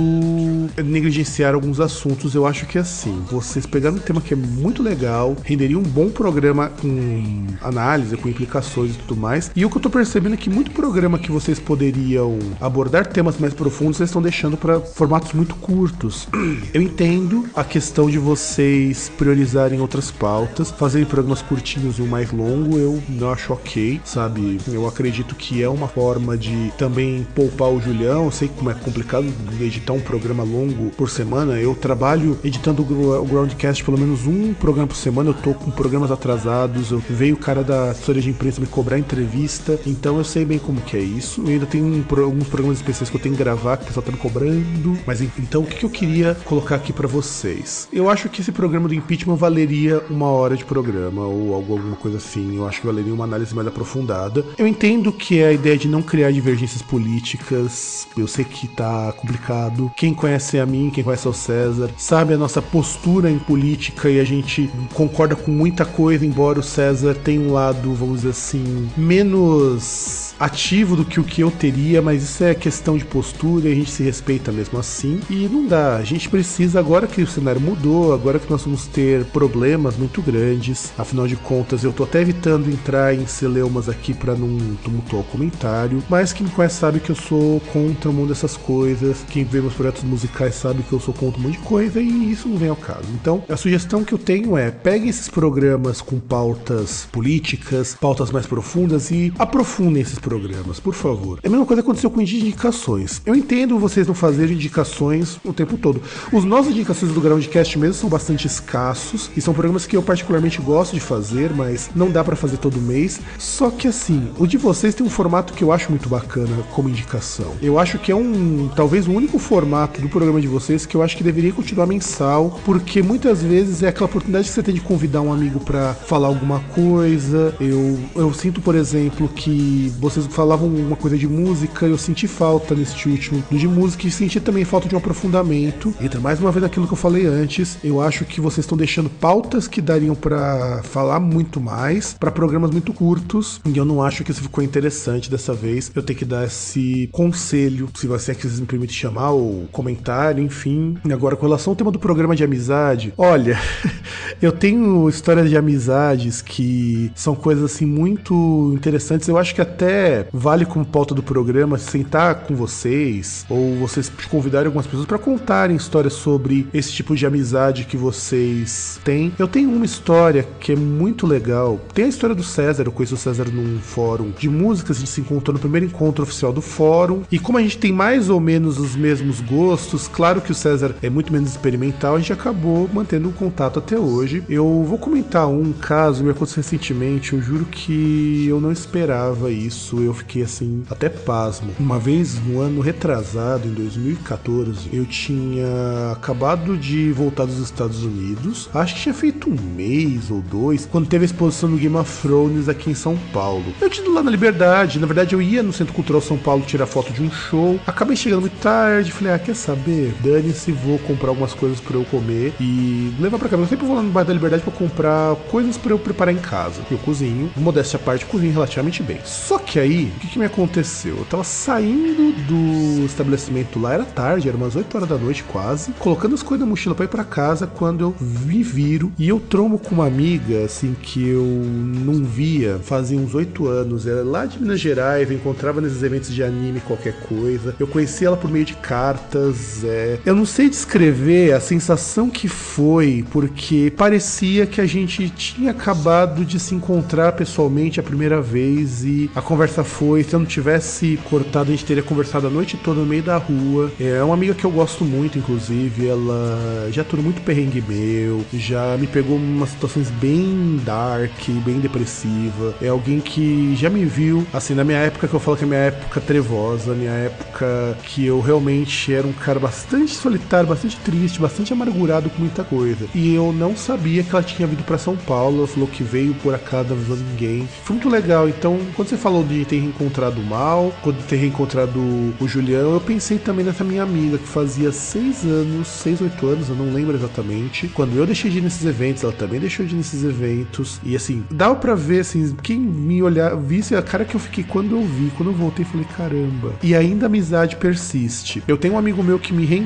negligenciar 0.93 1.55
alguns 1.55 1.81
assuntos. 1.81 2.35
Eu 2.35 2.47
acho 2.47 2.67
que 2.67 2.79
assim, 2.79 3.23
vocês 3.31 3.67
pegaram 3.67 3.97
um 3.97 4.01
tema 4.01 4.21
que 4.21 4.35
é 4.35 4.37
muito 4.37 4.83
legal, 4.83 5.37
renderia 5.43 5.79
um 5.79 5.83
bom 5.83 6.11
programa 6.11 6.71
com 6.81 7.47
análise, 7.61 8.17
com 8.17 8.29
implicações 8.29 8.95
e 8.95 8.99
tudo 8.99 9.17
mais. 9.17 9.51
E 9.57 9.65
o 9.65 9.71
que 9.71 9.77
eu 9.77 9.83
tô 9.83 9.91
percebendo 9.91 10.35
é 10.35 10.37
que 10.37 10.51
muito 10.51 10.71
programa 10.71 11.19
que 11.19 11.33
vocês 11.33 11.59
poderiam 11.59 12.39
abordar 12.61 13.07
temas 13.07 13.39
mais 13.39 13.55
profundos, 13.55 13.97
vocês 13.97 14.11
estão 14.11 14.23
deixando 14.23 14.57
para 14.57 14.81
formatos 14.81 15.33
muito 15.33 15.55
curtos. 15.57 16.29
Eu 16.73 16.83
entendo 16.83 17.49
a 17.55 17.65
questão 17.65 18.11
de 18.11 18.19
vocês 18.19 19.11
priorizarem 19.17 19.81
outras 19.81 20.11
pautas, 20.11 20.71
fazerem 20.71 21.07
programas 21.07 21.43
curtinhos 21.43 21.99
e 21.99 22.03
um 22.03 22.07
mais 22.07 22.31
longo, 22.33 22.79
eu 22.79 23.03
não 23.09 23.31
acho 23.31 23.53
ok, 23.53 24.01
sabe? 24.05 24.59
Eu 24.69 24.87
acredito 24.87 25.35
que 25.35 25.63
é 25.63 25.69
uma 25.69 25.89
forma 25.89 26.37
de 26.37 26.73
também 26.77 27.27
poupar 27.35 27.69
o 27.69 27.81
Julião. 27.81 28.25
Eu 28.25 28.31
sei 28.31 28.49
como 28.49 28.71
é 28.71 28.75
complicado 28.75 29.27
editar 29.61 29.93
um 29.93 30.01
programa 30.01 30.43
longo 30.43 30.82
por 30.97 31.11
semana. 31.11 31.59
Eu 31.59 31.75
trabalho 31.75 32.39
editando 32.45 32.83
o 32.83 33.25
Groundcast 33.25 33.85
pelo 33.85 33.99
menos 33.99 34.27
um 34.27 34.53
programa 34.55 34.89
por 34.89 34.97
semana. 34.97 35.31
Eu 35.31 35.35
tô 35.35 35.55
com 35.55 35.71
programas 35.71 36.11
atrasados. 36.11 36.91
Eu 36.91 37.03
veio 37.11 37.35
o 37.35 37.39
cara 37.39 37.63
da 37.63 37.91
assessoria 37.91 38.23
de 38.23 38.31
imprensa 38.31 38.61
me 38.61 38.67
cobrar 38.67 38.99
entrevista. 38.99 39.79
Então 39.87 40.19
eu 40.19 40.25
sei 40.25 40.45
bem 40.45 40.59
como 40.59 40.81
que 40.81 40.97
é 40.97 41.01
isso. 41.01 41.43
Eu 41.43 41.49
ainda 41.49 41.69
um, 41.77 42.05
alguns 42.23 42.49
programas 42.49 42.79
especiais 42.79 43.11
que 43.11 43.17
eu 43.17 43.21
tenho 43.21 43.35
que 43.35 43.43
gravar, 43.43 43.77
que 43.77 43.85
o 43.85 43.87
pessoal 43.87 44.05
tá 44.05 44.13
me 44.13 44.19
cobrando. 44.19 44.97
Mas 45.07 45.21
então 45.21 45.63
o 45.63 45.67
que, 45.67 45.77
que 45.77 45.85
eu 45.85 45.91
queria 45.91 46.37
colocar 46.45 46.77
aqui 46.77 46.93
para 46.93 47.09
vocês? 47.09 47.89
Eu 47.93 48.09
acho 48.09 48.29
que 48.29 48.41
esse 48.41 48.53
programa 48.53 48.89
do 48.89 48.95
impeachment 48.95 49.37
valeria 49.37 50.03
uma 50.11 50.29
hora 50.29 50.57
de 50.57 50.65
programa 50.65 51.27
ou 51.27 51.55
alguma 51.55 51.97
coisa 51.97 52.19
assim. 52.19 52.57
Eu 52.57 52.67
acho 52.67 52.81
que 52.81 52.87
valeria 52.87 53.13
uma 53.13 53.25
análise 53.25 53.55
mais 53.55 53.67
aprofundada. 53.67 54.45
Eu 54.57 54.67
entendo 54.67 55.13
que 55.13 55.41
é 55.41 55.49
a 55.49 55.53
ideia 55.53 55.77
de 55.77 55.89
não 55.89 56.03
criar 56.03 56.31
divergências 56.31 56.83
políticas. 56.83 58.07
Eu 58.17 58.27
sei 58.27 58.45
que 58.45 58.69
tá 58.69 59.13
complicado. 59.13 59.91
Quem 59.97 60.15
conhece 60.15 60.59
a 60.59 60.67
mim, 60.73 60.91
quem 60.91 61.05
conhece 61.05 61.29
o 61.29 61.33
César, 61.33 61.91
sabe 61.97 62.33
a 62.33 62.39
nossa 62.39 62.63
postura 62.63 63.31
em 63.31 63.39
política 63.39 64.09
e 64.09 64.19
a 64.19 64.25
gente 64.25 64.71
concorda 64.95 65.37
com 65.37 65.51
muita 65.51 65.85
coisa, 65.85 66.25
embora 66.25 66.59
o 66.59 66.63
César 66.63 67.15
tenha 67.15 67.41
um 67.41 67.53
lado, 67.53 67.95
vamos 67.95 68.23
dizer 68.23 68.31
assim, 68.31 68.89
menos 68.97 70.35
ativo 70.41 70.97
do 70.97 71.05
que 71.05 71.21
o 71.21 71.25
que 71.25 71.43
eu 71.43 71.51
teria, 71.51 72.01
mas 72.01 72.23
isso 72.23 72.43
é 72.43 72.55
questão 72.55 72.97
de 72.97 73.05
postura 73.05 73.69
e 73.69 73.73
a 73.73 73.75
gente 73.75 73.91
se 73.91 74.03
respeita 74.03 74.51
mesmo 74.51 74.79
assim. 74.79 75.21
E 75.31 75.49
não 75.49 75.67
dá, 75.67 75.97
a 75.97 76.03
gente 76.03 76.29
precisa, 76.29 76.81
agora 76.81 77.07
que 77.07 77.23
o 77.23 77.27
cenário 77.27 77.61
mudou, 77.61 78.13
agora 78.13 78.39
que 78.39 78.51
nós 78.51 78.63
vamos 78.63 78.87
ter 78.87 79.25
problemas 79.27 79.97
muito 79.97 80.23
grandes, 80.23 80.93
afinal 80.97 81.27
de 81.27 81.37
contas, 81.37 81.85
eu 81.85 81.93
tô 81.93 82.05
até 82.05 82.21
evitando 82.21 82.71
entrar 82.71 83.15
em 83.15 83.27
celeumas 83.27 83.89
aqui 83.89 84.15
para 84.15 84.35
não 84.35 84.77
tumultuar 84.83 85.23
o 85.23 85.27
comentário, 85.27 86.03
mas 86.09 86.33
quem 86.33 86.47
me 86.47 86.53
conhece 86.53 86.77
sabe 86.77 87.01
que 87.01 87.11
eu 87.11 87.17
sou 87.17 87.61
contra 87.73 88.11
um 88.11 88.13
monte 88.13 88.31
dessas 88.31 88.57
coisas, 88.57 89.25
quem 89.31 89.45
vê 89.45 89.61
meus 89.61 89.75
projetos 89.75 90.03
musicais 90.03 90.52
sabe 90.53 90.83
que 90.83 90.93
eu 90.93 91.01
sou 91.01 91.15
contra 91.15 91.41
um 91.41 91.45
monte 91.45 91.59
de 91.59 91.65
coisa 91.65 92.01
e 92.01 92.31
isso 92.31 92.49
não 92.49 92.57
vem 92.57 92.69
ao 92.69 92.77
caso. 92.77 93.07
Então, 93.15 93.43
a 93.49 93.57
sugestão 93.57 94.05
que 94.05 94.13
eu 94.13 94.19
tenho 94.19 94.57
é, 94.57 94.71
peguem 94.71 95.09
esses 95.09 95.29
programas 95.29 96.01
com 96.01 96.19
pautas 96.19 97.07
políticas, 97.11 97.97
pautas 98.01 98.31
mais 98.31 98.47
profundas 98.47 99.11
e 99.11 99.33
aprofundem 99.39 100.03
esses 100.03 100.19
programas 100.19 100.79
por 100.81 100.95
favor. 100.95 101.39
É 101.43 101.49
a 101.49 101.51
mesma 101.51 101.67
coisa 101.67 101.83
que 101.83 101.87
aconteceu 101.87 102.11
com 102.11 102.21
indicações. 102.21 103.23
Eu 103.25 103.35
entendo 103.35 103.79
vocês 103.79 104.07
não 104.07 104.15
fazerem 104.15 104.55
indicações 104.55 105.39
o 105.45 105.53
tempo 105.53 105.77
todo. 105.79 106.03
Os 106.33 106.45
nossos 106.45 106.73
indicações 106.73 107.13
do 107.13 107.21
Groundcast 107.21 107.79
mesmo 107.79 107.95
são 107.95 108.11
bastante 108.11 108.47
escassos 108.47 109.31
e 109.37 109.41
são 109.41 109.55
programas 109.55 109.87
que 109.87 109.97
eu 109.97 110.03
particularmente 110.03 110.61
gosto 110.61 110.93
de 110.93 111.01
fazer, 111.01 111.53
mas 111.55 111.91
não 111.95 112.11
dá 112.11 112.23
para 112.23 112.37
fazer 112.37 112.59
todo 112.59 112.81
mês. 112.81 113.21
Só 113.39 113.71
que 113.71 113.89
assim, 113.89 114.31
o 114.39 114.47
de 114.47 114.57
vocês 114.57 114.95
tem 114.95 115.07
um 115.07 115.11
formato 115.11 115.53
que 115.53 115.65
eu 115.65 115.73
acho 115.73 115.91
muito 115.91 116.09
bacana 116.09 116.63
como 116.73 116.89
indicação. 116.89 117.55
Eu 117.63 117.79
acho 117.79 117.99
que 117.99 118.13
é 118.13 118.17
um, 118.17 118.69
talvez 118.75 119.07
o 119.07 119.13
único 119.13 119.39
formato 119.39 120.01
do 120.01 120.09
programa 120.09 120.41
de 120.43 120.49
vocês 120.49 120.85
que 120.85 120.97
eu 120.97 121.03
acho 121.03 121.17
que 121.17 121.25
deveria 121.25 121.53
continuar 121.53 121.87
mensal, 121.87 122.61
porque 122.65 123.03
muitas 123.03 123.43
vezes 123.43 123.83
é 123.83 123.89
aquela 123.89 124.07
oportunidade 124.07 124.49
que 124.49 124.55
você 124.55 124.63
tem 124.63 124.75
de 124.75 124.81
convidar 124.81 125.21
um 125.21 125.33
amigo 125.33 125.61
para 125.61 125.95
falar 125.95 126.29
alguma 126.29 126.61
coisa. 126.75 127.55
Eu, 127.61 127.99
eu 128.15 128.33
sinto, 128.35 128.61
por 128.61 128.75
exemplo, 128.75 129.29
que 129.29 129.93
vocês 129.99 130.27
falavam 130.27 130.69
uma 130.69 130.97
coisa 130.97 131.17
de 131.17 131.27
música, 131.27 131.87
eu 131.87 131.97
senti 131.97 132.27
falta 132.27 132.75
neste 132.75 133.09
último 133.09 133.43
de 133.51 133.69
música 133.69 134.07
e 134.07 134.11
senti 134.11 134.41
também 134.41 134.65
falta 134.65 134.89
de 134.89 134.95
um 134.95 134.99
aprofundamento. 134.99 135.95
Entra 136.01 136.21
mais 136.21 136.41
uma 136.41 136.51
vez 136.51 136.63
naquilo 136.63 136.87
que 136.87 136.93
eu 136.93 136.97
falei 136.97 137.27
antes. 137.27 137.79
Eu 137.83 138.01
acho 138.01 138.25
que 138.25 138.41
vocês 138.41 138.65
estão 138.65 138.77
deixando 138.77 139.09
pautas 139.09 139.69
que 139.69 139.81
dariam 139.81 140.15
para 140.15 140.83
falar 140.83 141.21
muito 141.21 141.61
mais 141.61 142.15
para 142.15 142.31
programas 142.31 142.71
muito 142.71 142.93
curtos. 142.93 143.61
E 143.65 143.77
eu 143.77 143.85
não 143.85 144.03
acho 144.03 144.25
que 144.25 144.31
isso 144.31 144.43
ficou 144.43 144.63
interessante 144.63 145.31
dessa 145.31 145.55
vez. 145.55 145.91
Eu 145.95 146.03
tenho 146.03 146.19
que 146.19 146.25
dar 146.25 146.47
esse 146.47 147.09
conselho, 147.13 147.89
se 147.95 148.07
você 148.07 148.33
é 148.33 148.35
que 148.35 148.43
vocês 148.43 148.61
me 148.61 148.67
permitem 148.67 148.95
chamar, 148.95 149.31
ou 149.31 149.67
comentário, 149.71 150.32
enfim. 150.41 150.97
E 151.05 151.13
agora, 151.13 151.37
com 151.37 151.47
relação 151.47 151.73
ao 151.73 151.77
tema 151.77 151.91
do 151.91 151.99
programa 151.99 152.35
de 152.35 152.45
amizade, 152.45 153.13
olha, 153.17 153.59
eu 154.41 154.53
tenho 154.53 155.09
histórias 155.09 155.49
de 155.49 155.57
amizades 155.57 156.41
que 156.41 157.11
são 157.15 157.35
coisas 157.35 157.65
assim 157.65 157.87
muito 157.87 158.73
interessantes. 158.75 159.29
Eu 159.29 159.39
acho 159.39 159.55
que 159.55 159.61
até 159.61 160.27
vale 160.33 160.65
como 160.65 160.85
pauta 160.85 161.15
do 161.15 161.23
programa 161.23 161.79
sentar 161.79 162.35
com 162.47 162.55
vocês 162.55 163.45
ou 163.49 163.77
vocês 163.77 164.11
convidarem 164.31 164.67
algumas 164.67 164.87
pessoas 164.87 165.07
para 165.07 165.19
contarem 165.19 165.77
histórias 165.77 166.15
sobre 166.15 166.67
esse 166.73 166.93
tipo 166.93 167.15
de 167.15 167.27
amizade 167.27 167.85
que 167.85 167.97
vocês 167.97 169.01
têm. 169.05 169.33
Eu 169.39 169.49
tenho 169.49 169.71
uma 169.71 169.85
história 169.85 170.47
que 170.61 170.73
é 170.73 170.77
muito 170.77 171.27
legal. 171.27 171.81
Tem 171.95 172.05
a 172.05 172.09
história 172.09 172.35
do 172.35 172.43
César, 172.43 172.85
eu 172.85 172.93
conheço 172.93 173.15
o 173.15 173.19
César 173.19 173.47
num 173.53 173.79
fórum 173.79 174.33
de 174.39 174.49
músicas, 174.49 174.97
a 174.97 175.01
gente 175.01 175.11
se 175.11 175.21
encontrou 175.21 175.55
no 175.55 175.61
primeiro 175.61 175.87
encontro 175.87 176.23
oficial 176.23 176.53
do 176.53 176.61
fórum. 176.61 177.23
E 177.31 177.39
como 177.39 177.59
a 177.59 177.63
gente 177.63 177.79
tem 177.79 177.93
mais 177.93 178.29
ou 178.29 178.41
menos 178.41 178.79
os 178.79 178.97
mesmos 178.97 179.41
gostos, 179.41 180.09
claro 180.23 180.41
que 180.41 180.53
o 180.53 180.55
César 180.55 180.95
é 181.03 181.11
muito 181.11 181.33
menos 181.33 181.51
experimental, 181.51 182.15
a 182.15 182.19
gente 182.21 182.33
acabou 182.33 182.89
mantendo 182.93 183.29
um 183.29 183.33
contato 183.33 183.81
até 183.81 183.99
hoje. 183.99 184.45
Eu 184.49 184.85
vou 184.85 184.97
comentar 184.97 185.49
um 185.49 185.73
caso 185.73 186.23
me 186.23 186.31
aconteceu 186.31 186.63
recentemente, 186.63 187.33
eu 187.33 187.43
juro 187.43 187.65
que 187.65 188.47
eu 188.47 188.61
não 188.61 188.71
esperava 188.71 189.51
isso 189.51 190.01
eu 190.01 190.15
fiquei 190.15 190.45
assim, 190.45 190.85
até 190.89 191.09
pasmo. 191.09 191.73
Uma 191.77 191.99
vez, 191.99 192.41
no 192.47 192.61
ano 192.61 192.81
retrasado, 192.81 193.67
em 193.67 193.73
2014, 193.73 194.91
eu 194.93 195.05
tinha 195.07 196.13
acabado 196.13 196.77
de 196.77 197.11
voltar 197.11 197.45
dos 197.45 197.59
Estados 197.59 198.05
Unidos. 198.05 198.71
Acho 198.73 198.95
que 198.95 199.01
tinha 199.01 199.15
feito 199.15 199.51
um 199.51 199.57
mês 199.75 200.31
ou 200.31 200.41
dois, 200.41 200.87
quando 200.87 201.09
teve 201.09 201.25
a 201.25 201.27
exposição 201.27 201.69
do 201.69 201.77
Game 201.77 201.97
of 201.97 202.23
Thrones 202.23 202.69
aqui 202.69 202.91
em 202.91 202.95
São 202.95 203.19
Paulo. 203.33 203.75
Eu 203.81 203.91
tinha 203.91 204.07
ido 204.07 204.15
lá 204.15 204.23
na 204.23 204.31
Liberdade, 204.31 205.01
na 205.01 205.07
verdade 205.09 205.35
eu 205.35 205.43
ia 205.43 205.65
no 205.65 205.73
Centro 205.73 205.93
Cultural 205.93 206.23
São 206.23 206.39
Paulo 206.39 206.63
tirar 206.65 206.87
foto 206.87 207.13
de 207.13 207.21
um 207.21 207.31
show. 207.31 207.81
Acabei 207.85 208.15
chegando 208.15 208.43
muito 208.43 208.61
tarde, 208.61 209.11
falei, 209.11 209.33
ah, 209.33 209.39
quer 209.41 209.57
saber? 209.57 210.12
Dane-se, 210.21 210.73
vou 210.73 210.99
comprar 211.01 211.29
algumas 211.29 211.55
coisas 211.55 211.81
para 211.81 211.97
eu 211.97 212.05
comer 212.05 212.55
e 212.61 213.15
levar 213.19 213.39
para 213.39 213.49
casa. 213.49 213.63
Eu 213.63 213.69
sempre 213.69 213.87
vou 213.87 213.97
lá 213.97 214.03
no 214.03 214.11
bairro 214.11 214.29
da 214.29 214.35
Liberdade 214.35 214.63
para 214.63 214.73
comprar 214.73 215.37
coisas 215.51 215.77
para 215.77 215.93
eu 215.93 215.99
preparar 215.99 216.35
em 216.35 216.39
casa. 216.39 216.83
Eu 216.91 216.99
cozinho, 216.99 217.51
modéstia 217.57 217.97
à 217.97 218.01
parte, 218.01 218.25
cozinho 218.27 218.53
relativamente 218.53 219.03
bem. 219.03 219.19
Só 219.25 219.59
que 219.59 219.79
aí 219.79 220.13
o 220.17 220.21
que, 220.21 220.29
que, 220.29 220.39
me 220.39 220.45
aconteceu? 220.45 221.17
Eu 221.17 221.25
tava 221.25 221.45
saindo 221.45 222.33
do 222.47 223.05
estabelecimento 223.05 223.79
lá, 223.79 223.95
era 223.95 224.05
tarde, 224.05 224.49
era 224.49 224.57
umas 224.57 224.77
8 224.77 224.95
horas 224.97 225.09
da 225.09 225.19
noite 225.19 225.45
quase, 225.45 225.93
colocando 225.93 226.35
as 226.35 226.43
coisas 226.43 226.67
na 226.67 226.71
mochila 226.71 226.95
pra 226.95 227.05
ir 227.05 227.09
pra 227.09 227.25
casa 227.25 227.67
quando 227.67 228.01
eu 228.01 228.15
me 228.21 228.63
viro 228.63 229.13
e 229.19 229.29
eu 229.29 229.41
trombo 229.41 229.79
com 229.79 229.95
uma 229.95 230.07
amiga, 230.07 230.65
assim, 230.65 230.95
que 231.01 231.29
eu 231.29 231.45
não 231.45 232.25
via 232.25 232.73
fazia 232.83 233.19
uns 233.19 233.35
8 233.35 233.67
anos. 233.67 234.07
Era 234.07 234.23
lá 234.23 234.47
de 234.47 234.61
Minas 234.61 234.81
Gerais, 234.81 235.31
eu 235.31 235.37
encontrava 235.37 235.81
nesses 235.81 236.03
eventos 236.03 236.33
de 236.33 236.43
anime 236.43 236.81
qualquer 236.81 237.15
coisa. 237.21 237.75
Eu 237.79 237.87
conheci 237.87 238.25
ela 238.25 238.37
por 238.37 238.51
meio 238.51 238.65
de 238.65 238.75
cartas. 238.75 239.85
É... 239.85 240.02
Eu 240.25 240.35
não 240.35 240.45
sei 240.45 240.69
descrever 240.69 241.53
a 241.53 241.61
sensação 241.61 242.29
que 242.29 242.49
foi, 242.49 243.25
porque 243.31 243.93
parecia 243.97 244.67
que 244.67 244.81
a 244.81 244.87
gente 244.87 245.29
tinha 245.31 245.71
acabado 245.71 246.45
de 246.45 246.59
se 246.59 246.75
encontrar 246.75 247.33
pessoalmente 247.33 248.01
a 248.01 248.03
primeira 248.03 248.41
vez 248.41 249.05
e 249.05 249.31
a 249.35 249.43
conversa 249.43 249.85
foi. 249.85 250.23
Se 250.23 250.35
eu 250.35 250.41
não 250.41 250.47
tivesse 250.47 251.19
cortado, 251.29 251.69
a 251.69 251.73
gente 251.73 251.85
teria 251.85 252.03
conversado 252.03 252.47
a 252.47 252.51
noite 252.51 252.77
toda 252.77 253.01
no 253.01 253.07
meio 253.07 253.23
da 253.23 253.37
rua. 253.37 253.91
É 254.01 254.23
uma 254.23 254.35
amiga 254.35 254.55
que 254.55 254.65
eu 254.65 254.71
gosto 254.71 255.05
muito, 255.05 255.39
inclusive. 255.39 256.09
Ela 256.09 256.89
já 256.91 257.05
tornou 257.05 257.25
muito 257.25 257.43
perrengue 257.43 257.83
meu, 257.87 258.45
já 258.53 258.97
me 258.97 259.07
pegou 259.07 259.37
umas 259.37 259.71
situações 259.71 260.11
bem 260.11 260.81
dark, 260.85 261.49
bem 261.65 261.81
depressiva. 261.81 262.75
É 262.81 262.89
alguém 262.89 263.21
que 263.21 263.75
já 263.77 263.89
me 263.89 264.05
viu, 264.05 264.47
assim, 264.53 264.75
na 264.75 264.85
minha 264.85 264.99
época 264.99 265.29
que 265.29 265.35
eu 265.35 265.41
falo 265.41 265.57
que 265.57 265.65
é 265.65 265.67
minha 265.67 265.81
época 265.81 266.21
trevosa, 266.21 266.95
minha 266.95 267.13
época 267.13 267.97
que 268.05 268.27
eu 268.27 268.41
realmente 268.41 269.13
era 269.13 269.27
um 269.27 269.33
cara 269.33 269.59
bastante 269.59 269.92
bastante 269.93 270.15
solitário, 270.15 270.69
bastante 270.69 270.97
triste, 271.01 271.39
bastante 271.39 271.73
amargurado 271.73 272.31
com 272.31 272.41
muita 272.41 272.65
coisa. 272.65 273.07
E 273.15 273.35
eu 273.35 273.53
não 273.53 273.77
sabia 273.77 274.23
que 274.23 274.31
ela 274.31 274.43
tinha 274.43 274.67
vindo 274.67 274.83
para 274.85 274.97
São 274.97 275.17
Paulo. 275.17 275.59
Ela 275.59 275.67
falou 275.67 275.89
que 275.89 276.03
veio 276.03 276.35
por 276.37 276.55
acaso, 276.55 276.89
não 276.89 276.97
avisou 276.97 277.17
ninguém. 277.17 277.69
Foi 277.85 277.97
muito 277.97 278.09
legal. 278.09 278.49
Então, 278.49 278.79
quando 278.95 279.09
você 279.09 279.19
falou 279.19 279.45
de 279.45 279.65
ter 279.67 279.79
reencontrado 279.79 280.41
o 280.41 280.45
Mal, 280.45 280.93
quando 281.03 281.23
ter 281.27 281.37
reencontrado 281.37 282.01
o 282.01 282.49
Julião, 282.49 282.95
eu 282.95 283.01
pensei 283.01 283.39
também 283.39 283.65
nessa 283.65 283.85
minha 283.85 284.03
amiga 284.03 284.39
que 284.39 284.49
fazia 284.49 284.91
seis 284.93 285.45
anos, 285.45 285.89
seis, 285.89 286.21
oito 286.23 286.47
anos, 286.47 286.71
eu 286.71 286.75
não 286.75 286.93
lembro 286.93 287.15
exatamente. 287.15 287.89
Quando 287.89 288.17
eu 288.17 288.25
deixei 288.25 288.51
de 288.51 288.59
ir 288.59 288.63
nesses 288.63 288.87
eventos, 288.87 289.23
ela 289.23 289.33
também 289.33 289.61
deixou 289.61 289.85
de 289.85 289.95
ir 289.95 289.99
nesses 289.99 290.25
eventos. 290.25 291.01
E 291.05 291.15
assim, 291.15 291.45
dava 291.51 291.75
pra 291.75 291.95
ver, 291.95 292.21
assim, 292.21 292.57
quem 292.63 292.79
me 292.79 293.23
olhar, 293.23 293.55
visse 293.57 293.95
a 293.95 294.01
cara 294.01 294.25
que 294.25 294.35
eu 294.35 294.41
fiquei 294.41 294.65
quando 294.65 294.97
eu 294.97 295.03
vi, 295.03 295.31
quando 295.37 295.51
eu 295.51 295.55
voltei, 295.55 295.85
falei, 295.85 296.07
caramba. 296.17 296.73
E 296.83 296.95
ainda 296.95 297.27
a 297.27 297.29
amizade 297.29 297.77
persiste. 297.77 298.63
Eu 298.67 298.79
tenho 298.79 298.95
um 298.95 298.99
amigo 298.99 299.23
meu 299.23 299.39
que 299.39 299.53
me 299.53 299.67
reencontrou 299.67 299.82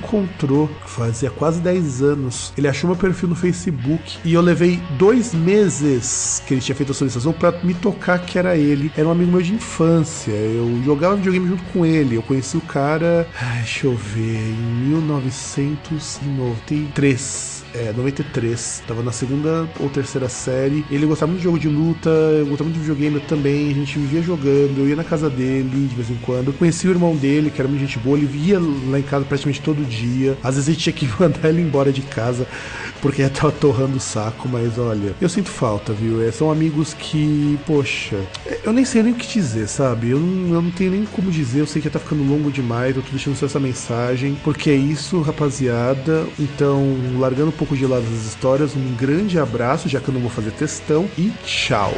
fazia 0.87 1.31
quase 1.31 1.61
10 1.61 2.03
anos. 2.03 2.53
Ele 2.57 2.69
achou 2.69 2.89
meu 2.89 2.99
perfil 2.99 3.29
no 3.29 3.35
Facebook 3.35 4.19
e 4.25 4.33
eu 4.35 4.41
levei 4.41 4.81
dois 4.99 5.35
meses 5.35 6.43
que 6.47 6.55
ele 6.55 6.61
tinha 6.61 6.75
feito 6.75 6.93
a 6.93 6.95
solicitação 6.95 7.33
para 7.33 7.53
me 7.63 7.75
tocar 7.75 8.19
que 8.19 8.39
era 8.39 8.57
ele. 8.57 8.91
Era 8.97 9.09
um 9.09 9.13
amigo 9.13 9.33
meu 9.33 9.43
de 9.43 9.55
infância. 9.55 10.33
Eu 10.33 10.83
jogava 10.85 11.17
videogame 11.17 11.49
junto 11.49 11.65
com 11.65 11.85
ele. 11.85 12.15
Eu 12.17 12.23
conheci 12.23 12.57
o 12.57 12.61
cara, 12.61 13.29
ai, 13.41 13.59
deixa 13.59 13.87
eu 13.87 13.97
ver, 13.97 14.51
em 14.51 14.91
1993 14.91 17.56
é, 17.77 17.93
93. 17.93 18.83
Tava 18.87 19.03
na 19.03 19.13
segunda 19.13 19.69
ou 19.79 19.89
terceira 19.89 20.29
série. 20.29 20.85
Ele 20.91 21.07
gostava 21.07 21.31
muito 21.31 21.41
de 21.41 21.45
jogo 21.45 21.59
de 21.59 21.69
luta, 21.69 22.11
eu 22.11 22.47
gostava 22.47 22.71
muito 22.71 22.81
de 22.81 22.81
videogame 22.81 23.21
também. 23.21 23.71
A 23.71 23.75
gente 23.75 23.99
vivia 23.99 24.23
jogando, 24.23 24.79
eu 24.79 24.89
ia 24.89 24.97
na 24.97 25.05
casa 25.05 25.29
dele 25.29 25.87
de 25.87 25.95
vez 25.95 26.11
em 26.11 26.17
quando. 26.17 26.53
Conheci 26.53 26.89
o 26.89 26.91
irmão 26.91 27.15
dele, 27.15 27.51
que 27.51 27.61
era 27.61 27.69
muito 27.69 27.81
gente 27.81 27.99
boa, 27.99 28.17
ele 28.17 28.27
via 28.27 28.59
lá 28.59 28.99
em 28.99 29.03
casa 29.03 29.25
praticamente 29.25 29.61
todo 29.61 29.85
dia. 29.85 30.37
Às 30.43 30.55
vezes 30.55 30.69
a 30.69 30.73
gente 30.73 30.83
tinha 30.83 30.93
que 30.93 31.07
mandar 31.21 31.49
ele 31.49 31.61
embora 31.61 31.93
de 31.93 32.03
casa 32.03 32.47
porque 33.01 33.23
já 33.23 33.31
tava 33.31 33.53
torrando 33.53 33.97
o 33.97 34.01
saco, 34.01 34.49
mas 34.49 34.79
olha, 34.79 35.15
eu 35.21 35.29
sinto 35.29 35.51
falta, 35.51 35.93
viu? 35.93 36.23
É, 36.23 36.31
são 36.31 36.51
amigos 36.51 36.95
que, 36.95 37.59
poxa, 37.67 38.17
eu 38.65 38.73
nem 38.73 38.85
sei 38.85 39.03
nem 39.03 39.13
o 39.13 39.17
que 39.17 39.27
dizer, 39.27 39.69
sabe? 39.69 40.11
Eu 40.11 40.19
não, 40.19 40.55
eu 40.55 40.63
não 40.63 40.71
tenho 40.71 40.93
nem 40.93 41.05
como 41.05 41.31
dizer, 41.31 41.61
eu 41.61 41.67
sei 41.67 41.81
que 41.81 41.91
tá 41.91 41.99
ficando 41.99 42.29
longo 42.29 42.51
demais, 42.51 42.97
eu 42.97 43.03
tô 43.03 43.11
deixando 43.11 43.37
só 43.37 43.47
essa 43.47 43.61
mensagem, 43.61 44.37
porque 44.43 44.71
é 44.71 44.75
isso, 44.75 45.21
rapaziada. 45.21 46.27
Então, 46.39 46.97
largando 47.19 47.49
um 47.49 47.53
pouco 47.53 47.66
de 47.75 47.87
lado 47.87 48.05
as 48.05 48.27
histórias, 48.27 48.77
um 48.77 48.95
grande 48.95 49.39
abraço, 49.39 49.89
já 49.89 50.01
que 50.01 50.09
eu 50.09 50.15
não 50.15 50.21
vou 50.21 50.31
fazer 50.31 50.53
testão, 50.53 51.09
e 51.19 51.31
tchau. 51.45 51.93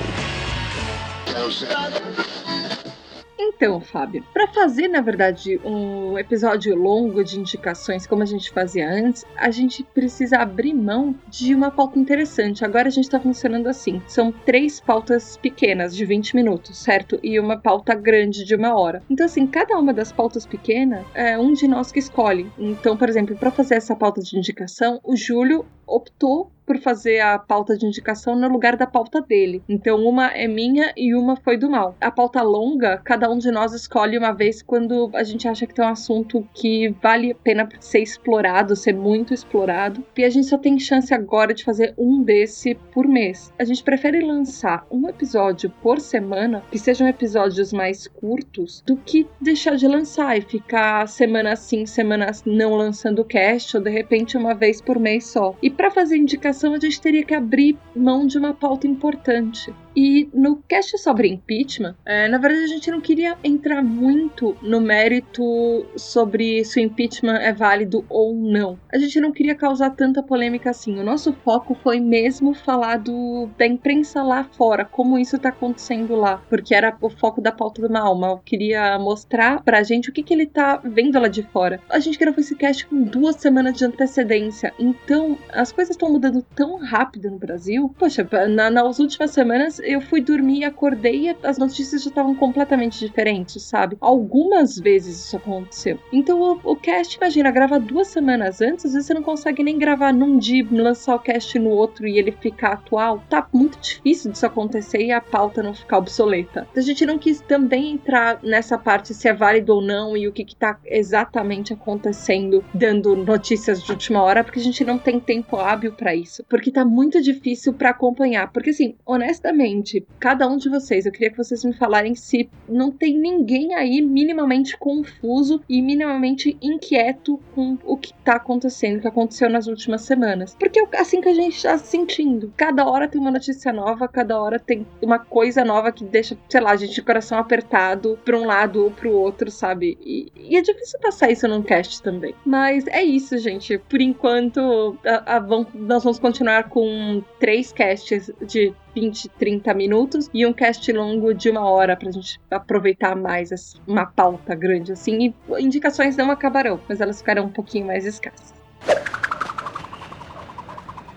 Então, 3.59 3.81
Fábio, 3.81 4.25
para 4.33 4.47
fazer, 4.47 4.87
na 4.87 5.01
verdade, 5.01 5.61
um 5.65 6.17
episódio 6.17 6.77
longo 6.77 7.25
de 7.25 7.41
indicações, 7.41 8.07
como 8.07 8.23
a 8.23 8.27
gente 8.27 8.53
fazia 8.53 8.89
antes, 8.89 9.27
a 9.37 9.51
gente 9.51 9.83
precisa 9.83 10.39
abrir 10.39 10.73
mão 10.73 11.13
de 11.27 11.57
uma 11.57 11.69
pauta 11.69 11.99
interessante. 11.99 12.65
Agora 12.65 12.87
a 12.87 12.91
gente 12.91 13.07
está 13.07 13.19
funcionando 13.19 13.67
assim: 13.67 14.01
são 14.07 14.31
três 14.31 14.79
pautas 14.79 15.37
pequenas 15.37 15.97
de 15.97 16.05
20 16.05 16.37
minutos, 16.37 16.79
certo? 16.79 17.19
E 17.21 17.41
uma 17.41 17.57
pauta 17.57 17.97
grande 17.97 18.45
de 18.45 18.55
uma 18.55 18.79
hora. 18.79 19.03
Então, 19.11 19.27
assim, 19.27 19.45
cada 19.45 19.77
uma 19.77 19.93
das 19.93 20.13
pautas 20.13 20.47
pequenas 20.47 21.05
é 21.13 21.37
um 21.37 21.53
de 21.53 21.67
nós 21.67 21.91
que 21.91 21.99
escolhe. 21.99 22.49
Então, 22.57 22.97
por 22.97 23.09
exemplo, 23.09 23.35
para 23.37 23.51
fazer 23.51 23.75
essa 23.75 23.97
pauta 23.97 24.21
de 24.21 24.39
indicação, 24.39 25.01
o 25.03 25.17
Júlio 25.17 25.67
optou 25.85 26.53
por 26.69 26.77
fazer 26.77 27.21
a 27.21 27.39
pauta 27.39 27.79
de 27.79 27.87
indicação 27.87 28.37
no 28.37 28.47
lugar 28.47 28.77
da 28.77 28.87
pauta 28.87 29.23
dele. 29.23 29.63
Então, 29.67 30.05
uma 30.05 30.27
é 30.27 30.47
minha 30.47 30.93
e 30.95 31.15
uma 31.15 31.35
foi 31.35 31.57
do 31.57 31.71
mal. 31.71 31.97
A 31.99 32.11
pauta 32.11 32.43
longa, 32.43 33.01
cada 33.03 33.31
um 33.31 33.39
de 33.39 33.51
nós 33.51 33.73
escolhe 33.73 34.19
uma 34.19 34.33
vez 34.33 34.61
quando 34.61 35.11
a 35.15 35.25
gente 35.25 35.49
acha 35.49 35.67
que 35.67 35.73
tem 35.73 35.83
um 35.83 35.89
assunto 35.89 36.47
que 36.53 36.95
vale 37.03 37.33
a 37.33 37.35
pena 37.35 37.67
ser 37.81 38.01
explorado, 38.01 38.77
ser 38.77 38.93
muito 38.93 39.33
explorado. 39.33 40.05
E 40.15 40.23
a 40.23 40.29
gente 40.29 40.47
só 40.47 40.59
tem 40.59 40.79
chance 40.79 41.15
agora 41.15 41.55
de 41.55 41.65
fazer 41.65 41.95
um 41.97 42.23
desse 42.23 42.75
por 42.93 43.09
mês. 43.09 43.51
A 43.59 43.65
gente 43.65 43.83
prefere 43.83 44.21
lançar 44.21 44.87
um 44.91 45.09
episódio 45.09 45.71
por 45.83 45.99
semana, 45.99 46.63
que 46.71 46.79
sejam 46.79 47.09
episódios 47.09 47.73
mais 47.73 48.07
curtos, 48.07 48.83
do 48.87 48.95
que 48.95 49.27
deixar 49.41 49.77
de 49.77 49.89
lançar 49.89 50.37
e 50.37 50.43
ficar 50.43 51.09
semana 51.09 51.57
sim, 51.57 51.87
semana 51.87 52.31
não 52.45 52.75
lançando 52.75 53.25
cast, 53.25 53.75
ou 53.75 53.83
de 53.83 53.89
repente 53.89 54.37
uma 54.37 54.55
vez 54.55 54.83
por 54.83 54.99
mês 54.99 55.29
só. 55.29 55.57
E 55.63 55.71
para 55.71 55.91
fazer 55.91 56.19
indicação, 56.19 56.58
a 56.67 56.79
gente 56.79 57.01
teria 57.01 57.25
que 57.25 57.35
abrir 57.35 57.79
mão 57.95 58.27
de 58.27 58.39
uma 58.39 58.53
pauta 58.55 58.87
importante. 58.87 59.75
E 59.97 60.29
no 60.33 60.57
cast 60.69 60.97
sobre 60.99 61.29
impeachment, 61.29 61.97
é, 62.05 62.29
na 62.29 62.39
verdade 62.39 62.65
a 62.65 62.69
gente 62.69 62.91
não 62.91 63.01
queria 63.01 63.37
entrar 63.43 63.83
muito 63.83 64.57
no 64.63 64.81
mérito 64.81 65.87
sobre 65.97 66.65
se 66.65 66.79
o 66.79 66.83
impeachment 66.83 67.37
é 67.37 67.53
válido 67.53 68.05
ou 68.09 68.35
não. 68.35 68.79
A 68.93 68.99
gente 68.99 69.21
não 69.21 69.33
queria 69.33 69.55
causar 69.55 69.91
tanta 69.91 70.23
polêmica 70.23 70.71
assim. 70.71 70.99
O 70.99 71.05
nosso 71.05 71.33
foco 71.33 71.75
foi 71.75 72.01
mesmo 72.01 72.55
falar 72.55 72.99
do, 72.99 73.49
da 73.59 73.67
imprensa 73.67 74.23
lá 74.23 74.45
fora, 74.45 74.85
como 74.85 75.19
isso 75.19 75.39
tá 75.39 75.49
acontecendo 75.49 76.15
lá, 76.15 76.43
porque 76.49 76.75
era 76.75 76.97
o 77.01 77.11
foco 77.11 77.41
da 77.41 77.53
pauta 77.53 77.83
do 77.83 77.93
mal. 77.93 78.15
Mal 78.15 78.39
queria 78.45 78.99
mostrar 78.99 79.63
pra 79.63 79.83
gente 79.83 80.11
o 80.11 80.13
que, 80.13 80.23
que 80.23 80.33
ele 80.33 80.47
tá 80.47 80.81
vendo 80.85 81.19
lá 81.19 81.29
de 81.29 81.43
fora. 81.43 81.81
A 81.89 81.99
gente 81.99 82.19
gravou 82.19 82.41
esse 82.41 82.55
cast 82.55 82.87
com 82.87 83.03
duas 83.03 83.37
semanas 83.37 83.77
de 83.77 83.85
antecedência, 83.85 84.73
então 84.79 85.37
as 85.53 85.73
coisas 85.73 85.95
estão 85.95 86.11
mudando 86.11 86.43
tão 86.55 86.79
rápido 86.79 87.31
no 87.31 87.39
Brasil. 87.39 87.95
Poxa, 87.99 88.27
na, 88.49 88.71
nas 88.71 88.99
últimas 88.99 89.31
semanas 89.31 89.78
eu 89.81 90.01
fui 90.01 90.21
dormir 90.21 90.65
acordei 90.65 91.29
e 91.29 91.37
as 91.43 91.59
notícias 91.59 92.03
já 92.03 92.09
estavam 92.09 92.35
completamente 92.35 92.99
diferentes, 92.99 93.63
sabe? 93.63 93.97
Algumas 94.01 94.79
vezes 94.79 95.19
isso 95.27 95.37
aconteceu. 95.37 95.99
Então 96.13 96.41
o, 96.41 96.73
o 96.73 96.77
cast, 96.77 97.17
imagina, 97.17 97.51
grava 97.51 97.81
duas 97.81 98.09
semanas 98.09 98.61
antes, 98.61 98.87
às 98.87 98.93
vezes 98.93 99.07
você 99.07 99.15
não 99.15 99.23
consegue 99.23 99.63
nem 99.63 99.79
gravar 99.79 100.13
num 100.13 100.39
dia, 100.39 100.67
lançar 100.71 101.15
o 101.15 101.21
cast 101.21 101.59
no 101.59 101.71
outro 101.71 102.07
e 102.07 102.19
ele 102.19 102.33
ficar 102.33 102.73
atual. 102.73 103.23
Tá 103.29 103.47
muito 103.53 103.79
difícil 103.81 104.31
disso 104.31 104.47
acontecer 104.47 105.03
e 105.03 105.13
a 105.13 105.21
pauta 105.21 105.63
não 105.63 105.75
ficar 105.75 105.99
obsoleta. 105.99 106.67
A 106.77 106.81
gente 106.81 107.05
não 107.07 107.19
quis 107.19 107.41
também 107.41 107.93
entrar 107.93 108.41
nessa 108.43 108.79
parte 108.79 109.15
se 109.15 109.29
é 109.29 109.35
válido 109.35 109.75
ou 109.75 109.83
não 109.83 110.17
e 110.17 110.27
o 110.29 110.33
que, 110.33 110.45
que 110.45 110.57
tá 110.57 110.79
exatamente 110.85 111.73
acontecendo, 111.73 112.65
dando 112.73 113.17
notícias 113.17 113.83
de 113.83 113.91
última 113.91 114.23
hora, 114.23 114.45
porque 114.45 114.61
a 114.61 114.63
gente 114.63 114.85
não 114.85 114.99
tem 114.99 115.19
tempo 115.21 115.57
hábil 115.57 115.93
para 115.93 116.15
isso. 116.15 116.45
Porque 116.49 116.71
tá 116.71 116.85
muito 116.85 117.21
difícil 117.21 117.73
para 117.73 117.91
acompanhar. 117.91 118.53
Porque 118.53 118.71
assim, 118.71 118.97
honestamente, 119.05 119.68
seguinte: 119.69 120.07
cada 120.19 120.49
um 120.49 120.57
de 120.57 120.69
vocês, 120.69 121.07
eu 121.07 121.13
queria 121.13 121.31
que 121.31 121.37
vocês 121.37 121.65
me 121.65 121.73
falarem 121.73 122.15
se 122.15 122.49
não 122.69 122.91
tem 122.91 123.19
ninguém 123.19 123.75
aí 123.75 124.01
minimamente 124.01 124.77
confuso 124.77 125.61
e 125.69 125.83
minimamente 125.83 126.57
inquieto 126.61 127.41
com 127.55 127.77
o 127.85 127.97
que 127.97 128.13
tá 128.25 128.35
acontecendo, 128.35 128.99
o 128.99 129.01
que 129.01 129.09
aconteceu 129.09 129.49
nas 129.51 129.67
últimas 129.67 130.03
semanas. 130.03 130.57
Porque 130.59 130.81
é 130.81 131.01
assim 131.01 131.21
que 131.21 131.29
a 131.29 131.35
gente 131.35 131.63
tá 131.63 131.77
sentindo. 131.79 132.53
Cada 132.57 132.89
hora 132.89 133.09
tem 133.09 133.21
uma 133.21 133.31
notícia 133.31 133.73
nova, 133.73 134.09
cada 134.09 134.41
hora 134.41 134.59
tem 134.59 134.87
uma 135.03 135.19
coisa 135.19 135.65
nova 135.65 135.93
que 135.93 136.05
deixa, 136.05 136.37
sei 136.49 136.61
lá, 136.61 136.73
a 136.73 136.77
gente 136.77 136.95
de 136.95 137.03
coração 137.03 137.39
apertado 137.39 138.19
pra 138.25 138.37
um 138.37 138.47
lado 138.47 138.83
ou 138.83 138.91
pro 138.91 139.13
outro, 139.13 139.51
sabe? 139.51 139.99
E, 140.01 140.33
e 140.35 140.57
é 140.57 140.63
difícil 140.63 140.99
passar 141.01 141.31
isso 141.31 141.47
num 141.47 141.63
cast 141.63 142.03
também. 142.03 142.35
Mas 142.45 142.87
é 142.87 143.03
isso, 143.03 143.37
gente. 143.39 143.79
Por 143.79 144.01
enquanto, 144.01 144.99
a, 145.05 145.37
a, 145.37 145.39
vamos, 145.39 145.69
nós 145.75 146.03
vamos 146.03 146.19
continuar 146.19 146.69
com 146.69 147.23
três 147.39 147.73
casts 147.73 148.31
de 148.47 148.73
20, 148.99 149.29
30 149.29 149.75
minutos 149.75 150.29
e 150.35 150.45
um 150.45 150.53
cast 150.53 150.91
longo 150.93 151.33
de 151.33 151.49
uma 151.49 151.69
hora 151.71 151.97
pra 151.97 152.11
gente 152.11 152.41
aproveitar 152.51 153.15
mais 153.15 153.77
uma 153.87 154.07
pauta 154.07 154.57
grande 154.57 154.93
assim. 154.93 155.33
E 155.49 155.63
indicações 155.63 156.17
não 156.17 156.31
acabarão, 156.33 156.81
mas 156.89 157.01
elas 157.01 157.19
ficarão 157.19 157.45
um 157.45 157.51
pouquinho 157.51 157.87
mais 157.87 158.05
escassas. 158.05 158.53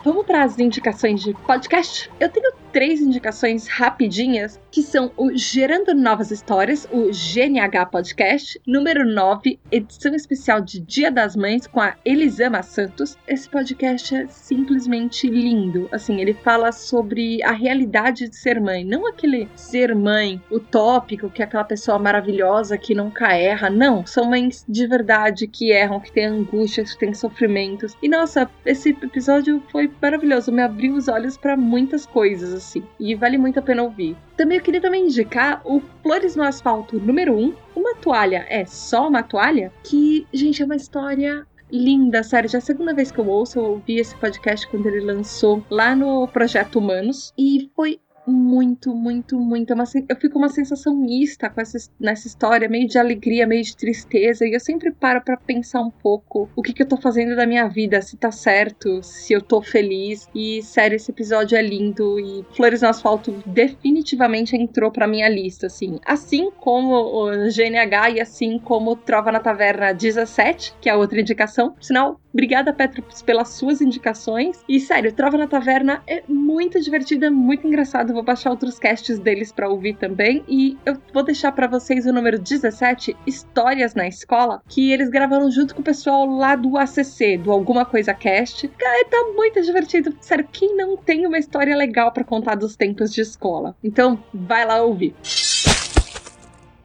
Vamos 0.04 0.26
para 0.26 0.44
as 0.44 0.60
indicações 0.60 1.22
de 1.22 1.34
podcast? 1.34 2.10
Eu 2.20 2.30
tenho 2.30 2.52
três 2.72 3.02
indicações 3.02 3.68
rapidinhas, 3.68 4.60
que 4.72 4.82
são 4.82 5.12
o 5.18 5.36
Gerando 5.36 5.94
Novas 5.94 6.32
Histórias, 6.32 6.88
o 6.92 7.12
GNH 7.12 7.86
Podcast, 7.88 8.60
número 8.66 9.06
9, 9.06 9.60
edição 9.70 10.16
especial 10.16 10.62
de 10.62 10.80
Dia 10.80 11.12
das 11.12 11.36
Mães, 11.36 11.68
com 11.68 11.82
a 11.82 11.96
Elisama 12.06 12.64
Santos. 12.64 13.18
Esse 13.28 13.50
podcast 13.50 14.16
é 14.16 14.28
simplesmente 14.28 15.28
lindo. 15.28 15.90
Assim, 15.92 16.22
ele 16.22 16.34
fala 16.34 16.72
sobre 16.72 17.44
a 17.44 17.52
realidade 17.52 18.30
de 18.30 18.36
ser 18.36 18.62
mãe, 18.62 18.86
não 18.86 19.06
aquele 19.06 19.50
ser 19.56 19.94
mãe 19.94 20.42
utópico, 20.50 21.30
que 21.30 21.42
é 21.42 21.46
aquela 21.46 21.66
pessoa 21.66 22.00
maravilhosa 22.00 22.78
que 22.78 22.96
nunca 22.96 23.34
erra. 23.34 23.70
Não, 23.70 24.06
são 24.06 24.30
mães 24.30 24.66
de 24.68 24.88
verdade 24.88 25.46
que 25.48 25.72
erram, 25.72 26.00
que 26.00 26.12
têm 26.12 26.26
angústias, 26.26 26.94
que 26.94 27.00
têm 27.00 27.14
sofrimentos. 27.14 27.98
E 28.02 28.08
nossa, 28.08 28.50
esse 28.66 28.90
episódio 28.90 29.62
foi 29.72 29.92
maravilhoso, 30.02 30.52
me 30.52 30.62
abriu 30.62 30.96
os 30.96 31.10
olhos 31.10 31.36
para 31.36 31.58
muitas 31.58 32.06
coisas 32.06 32.61
assim. 32.62 32.84
E 33.00 33.16
vale 33.16 33.38
muito 33.38 33.60
a 33.60 33.62
pena 33.62 33.84
ouvir. 33.84 34.16
Também 34.38 34.58
eu 34.58 34.64
queria 34.64 34.82
também 34.82 35.06
indicar 35.06 35.62
o 35.66 35.82
Flores 36.02 36.36
no 36.36 36.44
Asfalto 36.44 37.00
número 37.00 37.36
1. 37.36 37.54
Uma 37.76 37.96
toalha 37.96 38.46
é 38.50 38.66
só 38.66 39.08
uma 39.08 39.24
toalha? 39.24 39.72
Que, 39.84 40.26
gente, 40.32 40.62
é 40.62 40.66
uma 40.66 40.76
história 40.76 41.46
linda, 41.72 42.22
sério. 42.24 42.50
Já 42.50 42.58
é 42.58 42.62
a 42.62 42.62
segunda 42.62 42.94
vez 42.94 43.12
que 43.12 43.20
eu 43.20 43.28
ouço, 43.28 43.60
eu 43.60 43.64
ouvi 43.64 43.98
esse 43.98 44.16
podcast 44.16 44.68
quando 44.68 44.88
ele 44.88 45.02
lançou 45.02 45.64
lá 45.70 45.96
no 45.96 46.28
Projeto 46.28 46.80
Humanos. 46.80 47.34
E 47.38 47.70
foi 47.76 48.00
muito, 48.26 48.94
muito, 48.94 49.40
muito. 49.40 49.74
É 49.74 49.76
eu 50.10 50.16
fico 50.16 50.38
uma 50.38 50.50
sensação 50.50 50.96
mista 50.96 51.50
com 51.50 51.62
essa, 51.62 51.78
nessa 52.00 52.28
história, 52.28 52.70
meio 52.70 52.88
de 52.88 52.98
alegria, 52.98 53.48
meio 53.48 53.64
de 53.64 53.76
tristeza. 53.76 54.46
E 54.46 54.54
eu 54.54 54.60
sempre 54.60 54.92
paro 54.92 55.22
para 55.22 55.38
pensar 55.38 55.82
um 55.82 55.90
pouco 55.90 56.50
o 56.56 56.62
que, 56.62 56.74
que 56.74 56.84
eu 56.84 56.88
tô 56.88 56.98
fazendo 56.98 57.36
da 57.36 57.46
minha 57.46 57.68
vida, 57.68 58.02
se 58.02 58.18
tá 58.18 58.32
certo, 58.32 59.02
se 59.04 59.34
eu 59.34 59.42
tô 59.42 59.62
feliz. 59.62 60.28
E 60.36 60.62
sério, 60.62 60.96
esse 60.96 61.12
episódio 61.12 61.58
é 61.58 61.62
lindo. 61.62 62.20
E 62.20 62.46
Flores 62.56 62.82
no 62.82 62.90
Asfalto 62.90 63.32
definitivamente 63.46 64.56
entrou 64.56 64.92
pra 64.92 65.08
minha 65.08 65.28
lista, 65.28 65.68
assim. 65.68 66.00
Assim 66.06 66.52
como 66.52 66.94
o 66.94 67.32
GNH 67.50 68.12
e 68.12 68.22
assim 68.22 68.60
como 68.60 68.96
Trova 68.96 69.32
na 69.32 69.40
Taverna 69.40 69.94
17, 69.94 70.76
que 70.80 70.90
é 70.90 70.92
a 70.92 70.98
outra 70.98 71.20
indicação. 71.20 71.76
Sinal, 71.80 72.20
obrigada, 72.32 72.74
Petros, 72.74 73.22
pelas 73.22 73.50
suas 73.50 73.82
indicações. 73.82 74.64
E 74.68 74.80
sério, 74.80 75.12
Trova 75.14 75.38
na 75.38 75.48
Taverna 75.48 76.04
é 76.08 76.24
muito 76.28 76.80
divertida, 76.80 77.32
muito 77.32 77.68
engraçado. 77.68 78.12
Vou 78.22 78.26
baixar 78.28 78.52
outros 78.52 78.78
casts 78.78 79.18
deles 79.18 79.52
para 79.52 79.68
ouvir 79.68 79.96
também. 79.96 80.44
E 80.48 80.78
eu 80.86 80.96
vou 81.12 81.24
deixar 81.24 81.52
para 81.54 81.66
vocês 81.66 82.06
o 82.06 82.14
número 82.14 82.38
17, 82.38 83.18
Histórias 83.26 83.96
na 83.96 84.08
Escola, 84.08 84.62
que 84.70 84.92
eles 84.92 85.10
gravaram 85.10 85.50
junto 85.50 85.74
com 85.74 85.82
o 85.82 85.84
pessoal 85.84 86.28
lá 86.28 86.56
do 86.56 86.78
ACC, 86.78 87.40
do 87.40 87.52
Alguma 87.52 87.84
Coisa 87.84 88.14
Cast. 88.14 88.68
Cara, 88.68 89.06
tá 89.10 89.34
muito 89.36 89.60
divertido. 89.64 90.16
Sério, 90.22 90.48
quem 90.52 90.78
não 90.78 90.96
tem 90.96 91.26
uma 91.26 91.40
história 91.40 91.76
legal 91.76 92.12
para 92.12 92.24
contar 92.24 92.54
dos 92.54 92.76
tempos 92.76 93.12
de 93.12 93.22
escola? 93.22 93.76
Então, 93.84 94.24
vai 94.32 94.68
lá 94.68 94.84
ouvir. 94.84 95.16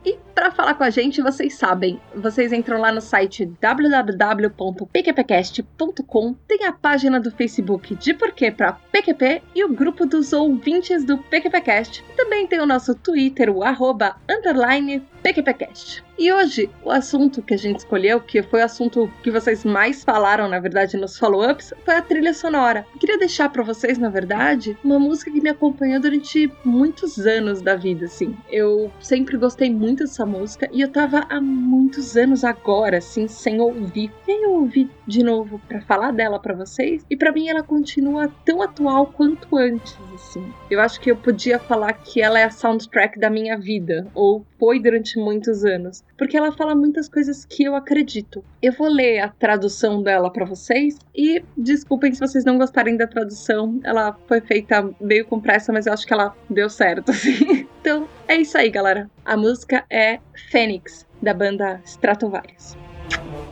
E 0.07 0.18
para 0.37 0.51
falar 0.51 0.75
com 0.75 0.85
a 0.85 0.90
gente, 0.90 1.22
vocês 1.22 1.55
sabem, 1.55 1.99
vocês 2.14 2.53
entram 2.53 2.79
lá 2.79 2.92
no 2.92 3.01
site 3.01 3.46
www.pqpcast.com, 3.59 6.35
tem 6.46 6.66
a 6.66 6.72
página 6.72 7.18
do 7.18 7.31
Facebook 7.31 7.94
de 7.94 8.12
Porquê 8.12 8.51
para 8.51 8.75
PQP 8.92 9.40
e 9.55 9.64
o 9.64 9.72
grupo 9.72 10.05
dos 10.05 10.35
ouvintes 10.35 11.07
do 11.07 11.16
PQPcast. 11.16 12.05
Também 12.14 12.46
tem 12.46 12.61
o 12.61 12.66
nosso 12.66 12.94
Twitter, 12.94 13.49
o 13.49 13.62
arroba, 13.62 14.16
underline 14.29 15.03
PQPcast. 15.22 16.05
E 16.18 16.33
hoje, 16.33 16.70
o 16.83 16.90
assunto 16.90 17.42
que 17.42 17.53
a 17.53 17.59
gente 17.59 17.81
escolheu, 17.81 18.18
que 18.20 18.42
foi 18.42 18.61
o 18.61 18.64
assunto 18.64 19.11
que 19.22 19.31
vocês 19.31 19.64
mais 19.64 20.03
falaram, 20.03 20.49
na 20.49 20.59
verdade, 20.59 20.96
nos 20.96 21.18
follow-ups, 21.18 21.75
foi 21.85 21.94
a 21.94 22.01
trilha 22.01 22.33
sonora. 22.33 22.87
Eu 22.94 23.01
queria 23.01 23.18
deixar 23.18 23.51
para 23.51 23.62
vocês, 23.62 23.99
na 23.99 24.09
verdade, 24.09 24.79
uma 24.83 24.99
música 24.99 25.31
que 25.31 25.42
me 25.42 25.51
acompanhou 25.51 26.01
durante 26.01 26.51
muitos 26.64 27.18
anos 27.27 27.61
da 27.61 27.77
vida, 27.77 28.07
assim. 28.07 28.35
Eu 28.51 28.90
sempre 29.01 29.37
gostei 29.37 29.70
muito 29.70 30.05
dessa 30.05 30.25
música 30.27 30.69
e 30.73 30.81
eu 30.81 30.91
tava 30.91 31.27
há 31.29 31.41
muitos 31.41 32.17
anos 32.17 32.45
agora, 32.45 32.99
assim, 32.99 33.29
sem 33.29 33.61
ouvir. 33.61 34.12
Aí 34.29 34.43
eu 34.43 34.53
ouvi 34.55 34.91
de 35.07 35.23
novo 35.23 35.61
para 35.69 35.81
falar 35.83 36.12
dela 36.12 36.39
para 36.39 36.55
vocês 36.55 37.05
e 37.09 37.17
para 37.17 37.33
mim 37.33 37.49
ela 37.49 37.62
continua 37.62 38.29
tão 38.45 38.62
atual 38.62 39.07
quanto 39.07 39.57
antes, 39.57 39.97
assim. 40.15 40.53
Eu 40.71 40.81
acho 40.81 41.01
que 41.01 41.11
eu 41.11 41.17
podia 41.17 41.59
falar 41.59 41.93
que 41.93 42.21
ela 42.21 42.39
é 42.39 42.45
a 42.45 42.51
soundtrack 42.51 43.19
da 43.19 43.31
minha 43.31 43.57
vida, 43.57 44.07
ou 44.15 44.45
foi 44.59 44.81
durante 44.81 45.19
muitos 45.19 45.65
anos 45.65 46.05
porque 46.17 46.37
ela 46.37 46.53
fala 46.53 46.75
muitas 46.75 47.09
coisas 47.09 47.45
que 47.45 47.65
eu 47.65 47.75
acredito. 47.75 48.43
Eu 48.62 48.73
vou 48.73 48.89
ler 48.89 49.21
a 49.21 49.29
tradução 49.29 50.03
dela 50.03 50.31
para 50.31 50.45
vocês 50.45 50.99
e 51.15 51.43
desculpem 51.57 52.12
se 52.12 52.21
vocês 52.21 52.45
não 52.45 52.59
gostarem 52.59 52.97
da 52.97 53.07
tradução, 53.07 53.79
ela 53.85 54.17
foi 54.27 54.41
feita 54.41 54.89
meio 55.01 55.25
com 55.27 55.41
pressa, 55.41 55.73
mas 55.73 55.87
eu 55.87 55.93
acho 55.93 56.07
que 56.07 56.12
ela 56.12 56.35
deu 56.49 56.69
certo, 56.69 57.11
assim. 57.12 57.65
Então, 57.87 58.09
é 58.27 58.35
isso 58.35 58.59
aí, 58.59 58.68
galera. 58.68 59.09
A 59.25 59.37
música 59.37 59.87
é 59.88 60.18
Fênix, 60.51 61.07
da 61.22 61.33
banda 61.33 61.81
Stratovarius. 61.85 62.77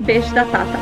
Beijo 0.01 0.35
da 0.35 0.45
Tata. 0.45 0.73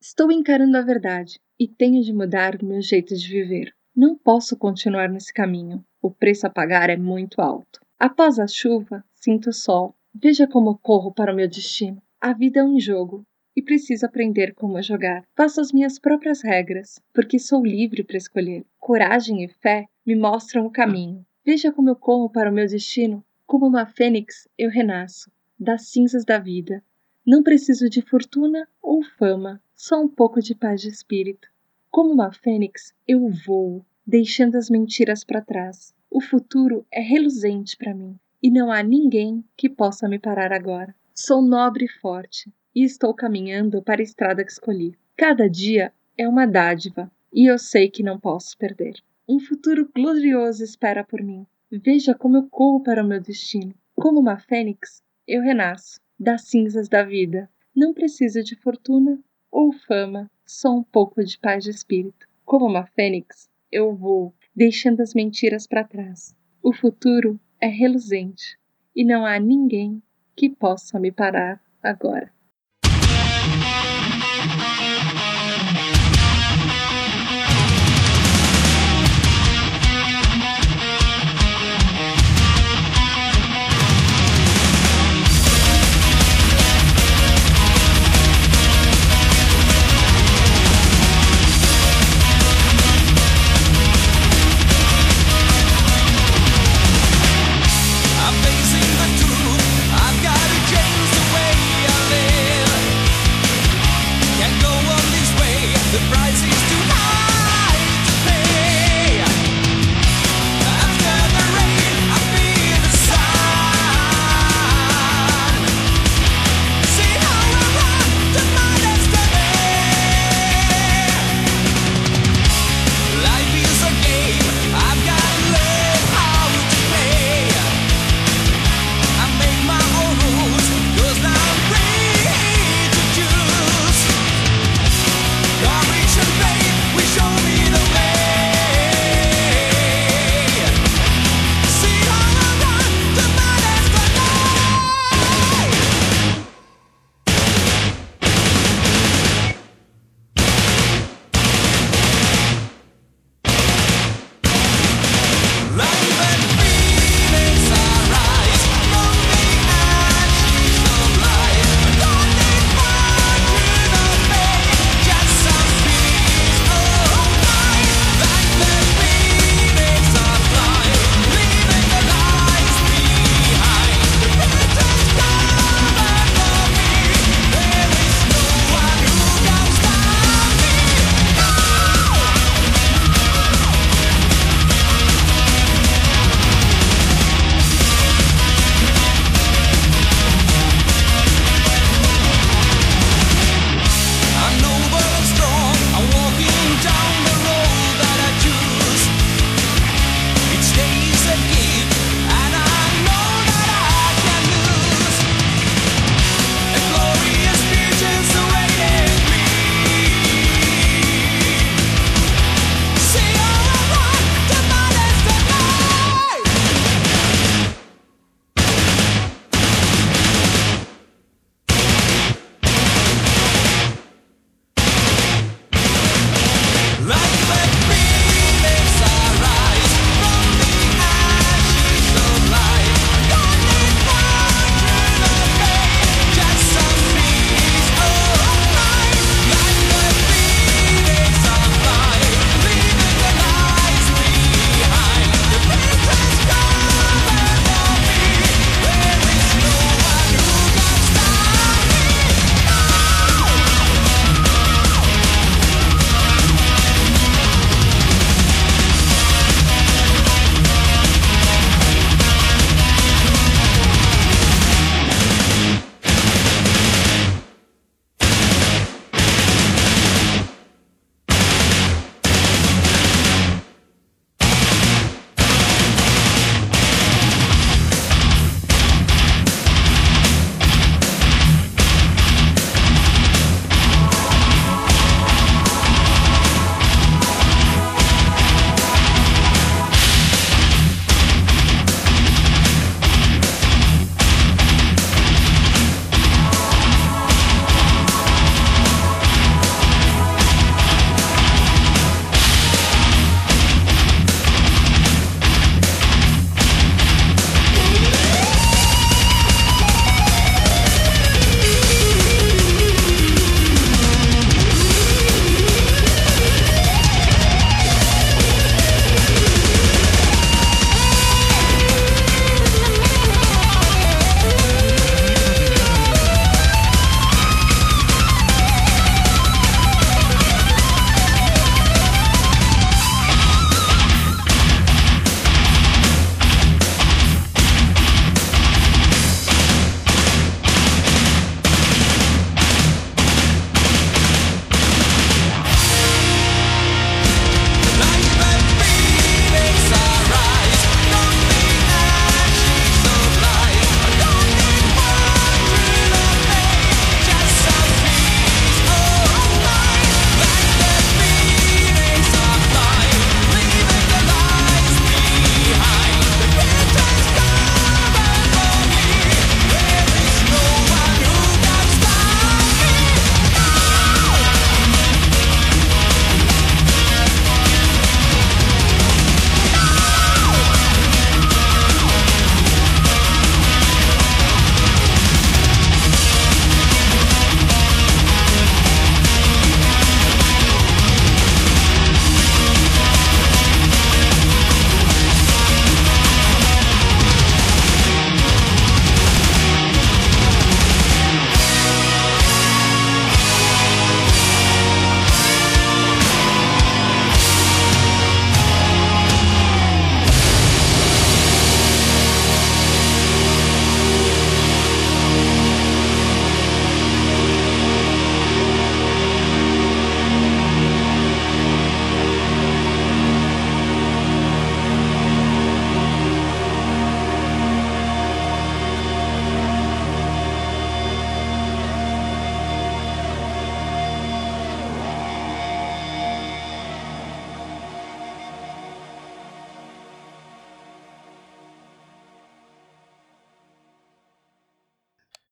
Estou 0.00 0.32
encarando 0.32 0.76
a 0.76 0.82
verdade 0.82 1.38
e 1.56 1.68
tenho 1.68 2.02
de 2.02 2.12
mudar 2.12 2.60
o 2.60 2.66
meu 2.66 2.82
jeito 2.82 3.14
de 3.14 3.28
viver. 3.28 3.72
Não 3.94 4.18
posso 4.18 4.56
continuar 4.56 5.08
nesse 5.08 5.32
caminho. 5.32 5.84
O 6.02 6.10
preço 6.10 6.44
a 6.44 6.50
pagar 6.50 6.90
é 6.90 6.96
muito 6.96 7.40
alto. 7.40 7.78
Após 7.96 8.40
a 8.40 8.48
chuva, 8.48 9.04
sinto 9.14 9.50
o 9.50 9.52
sol. 9.52 9.94
Veja 10.12 10.48
como 10.48 10.76
corro 10.78 11.14
para 11.14 11.32
o 11.32 11.36
meu 11.36 11.46
destino. 11.46 12.02
A 12.20 12.32
vida 12.32 12.58
é 12.58 12.64
um 12.64 12.80
jogo 12.80 13.24
e 13.58 13.62
preciso 13.62 14.06
aprender 14.06 14.54
como 14.54 14.80
jogar. 14.80 15.24
Faço 15.34 15.60
as 15.60 15.72
minhas 15.72 15.98
próprias 15.98 16.42
regras, 16.42 17.00
porque 17.12 17.40
sou 17.40 17.66
livre 17.66 18.04
para 18.04 18.16
escolher. 18.16 18.64
Coragem 18.78 19.42
e 19.42 19.48
fé 19.48 19.88
me 20.06 20.14
mostram 20.14 20.64
o 20.64 20.70
caminho. 20.70 21.26
Veja 21.44 21.72
como 21.72 21.88
eu 21.88 21.96
corro 21.96 22.30
para 22.30 22.50
o 22.50 22.54
meu 22.54 22.68
destino. 22.68 23.24
Como 23.48 23.66
uma 23.66 23.84
fênix, 23.84 24.46
eu 24.56 24.70
renasço 24.70 25.28
das 25.58 25.88
cinzas 25.88 26.24
da 26.24 26.38
vida. 26.38 26.84
Não 27.26 27.42
preciso 27.42 27.90
de 27.90 28.00
fortuna 28.00 28.68
ou 28.80 29.02
fama, 29.02 29.60
só 29.74 30.00
um 30.00 30.08
pouco 30.08 30.40
de 30.40 30.54
paz 30.54 30.80
de 30.80 30.88
espírito. 30.88 31.48
Como 31.90 32.12
uma 32.12 32.32
fênix, 32.32 32.94
eu 33.08 33.28
voo, 33.28 33.84
deixando 34.06 34.54
as 34.54 34.70
mentiras 34.70 35.24
para 35.24 35.42
trás. 35.42 35.92
O 36.08 36.20
futuro 36.20 36.86
é 36.92 37.00
reluzente 37.00 37.76
para 37.76 37.92
mim 37.92 38.16
e 38.40 38.52
não 38.52 38.70
há 38.70 38.84
ninguém 38.84 39.44
que 39.56 39.68
possa 39.68 40.08
me 40.08 40.16
parar 40.16 40.52
agora. 40.52 40.94
Sou 41.12 41.42
nobre 41.42 41.86
e 41.86 42.00
forte 42.00 42.52
e 42.74 42.84
estou 42.84 43.14
caminhando 43.14 43.82
para 43.82 44.00
a 44.00 44.04
estrada 44.04 44.44
que 44.44 44.52
escolhi. 44.52 44.96
Cada 45.16 45.48
dia 45.48 45.92
é 46.16 46.28
uma 46.28 46.46
dádiva 46.46 47.10
e 47.32 47.46
eu 47.46 47.58
sei 47.58 47.90
que 47.90 48.02
não 48.02 48.18
posso 48.18 48.56
perder. 48.56 48.94
Um 49.28 49.38
futuro 49.38 49.90
glorioso 49.94 50.64
espera 50.64 51.04
por 51.04 51.22
mim. 51.22 51.46
Veja 51.70 52.14
como 52.14 52.36
eu 52.36 52.48
corro 52.48 52.82
para 52.82 53.04
o 53.04 53.06
meu 53.06 53.20
destino. 53.20 53.74
Como 53.94 54.20
uma 54.20 54.38
fênix, 54.38 55.02
eu 55.26 55.42
renasço 55.42 56.00
das 56.18 56.42
cinzas 56.44 56.88
da 56.88 57.02
vida. 57.02 57.50
Não 57.74 57.92
preciso 57.92 58.42
de 58.42 58.56
fortuna 58.56 59.18
ou 59.50 59.72
fama 59.72 60.30
só 60.46 60.74
um 60.74 60.82
pouco 60.82 61.22
de 61.22 61.38
paz 61.38 61.64
de 61.64 61.70
espírito. 61.70 62.26
Como 62.44 62.66
uma 62.66 62.86
fênix, 62.86 63.50
eu 63.70 63.94
vou, 63.94 64.34
deixando 64.56 65.02
as 65.02 65.14
mentiras 65.14 65.66
para 65.66 65.84
trás. 65.84 66.34
O 66.62 66.72
futuro 66.72 67.38
é 67.60 67.66
reluzente 67.66 68.58
e 68.96 69.04
não 69.04 69.26
há 69.26 69.38
ninguém 69.38 70.02
que 70.34 70.48
possa 70.48 70.98
me 70.98 71.12
parar 71.12 71.62
agora. 71.82 72.32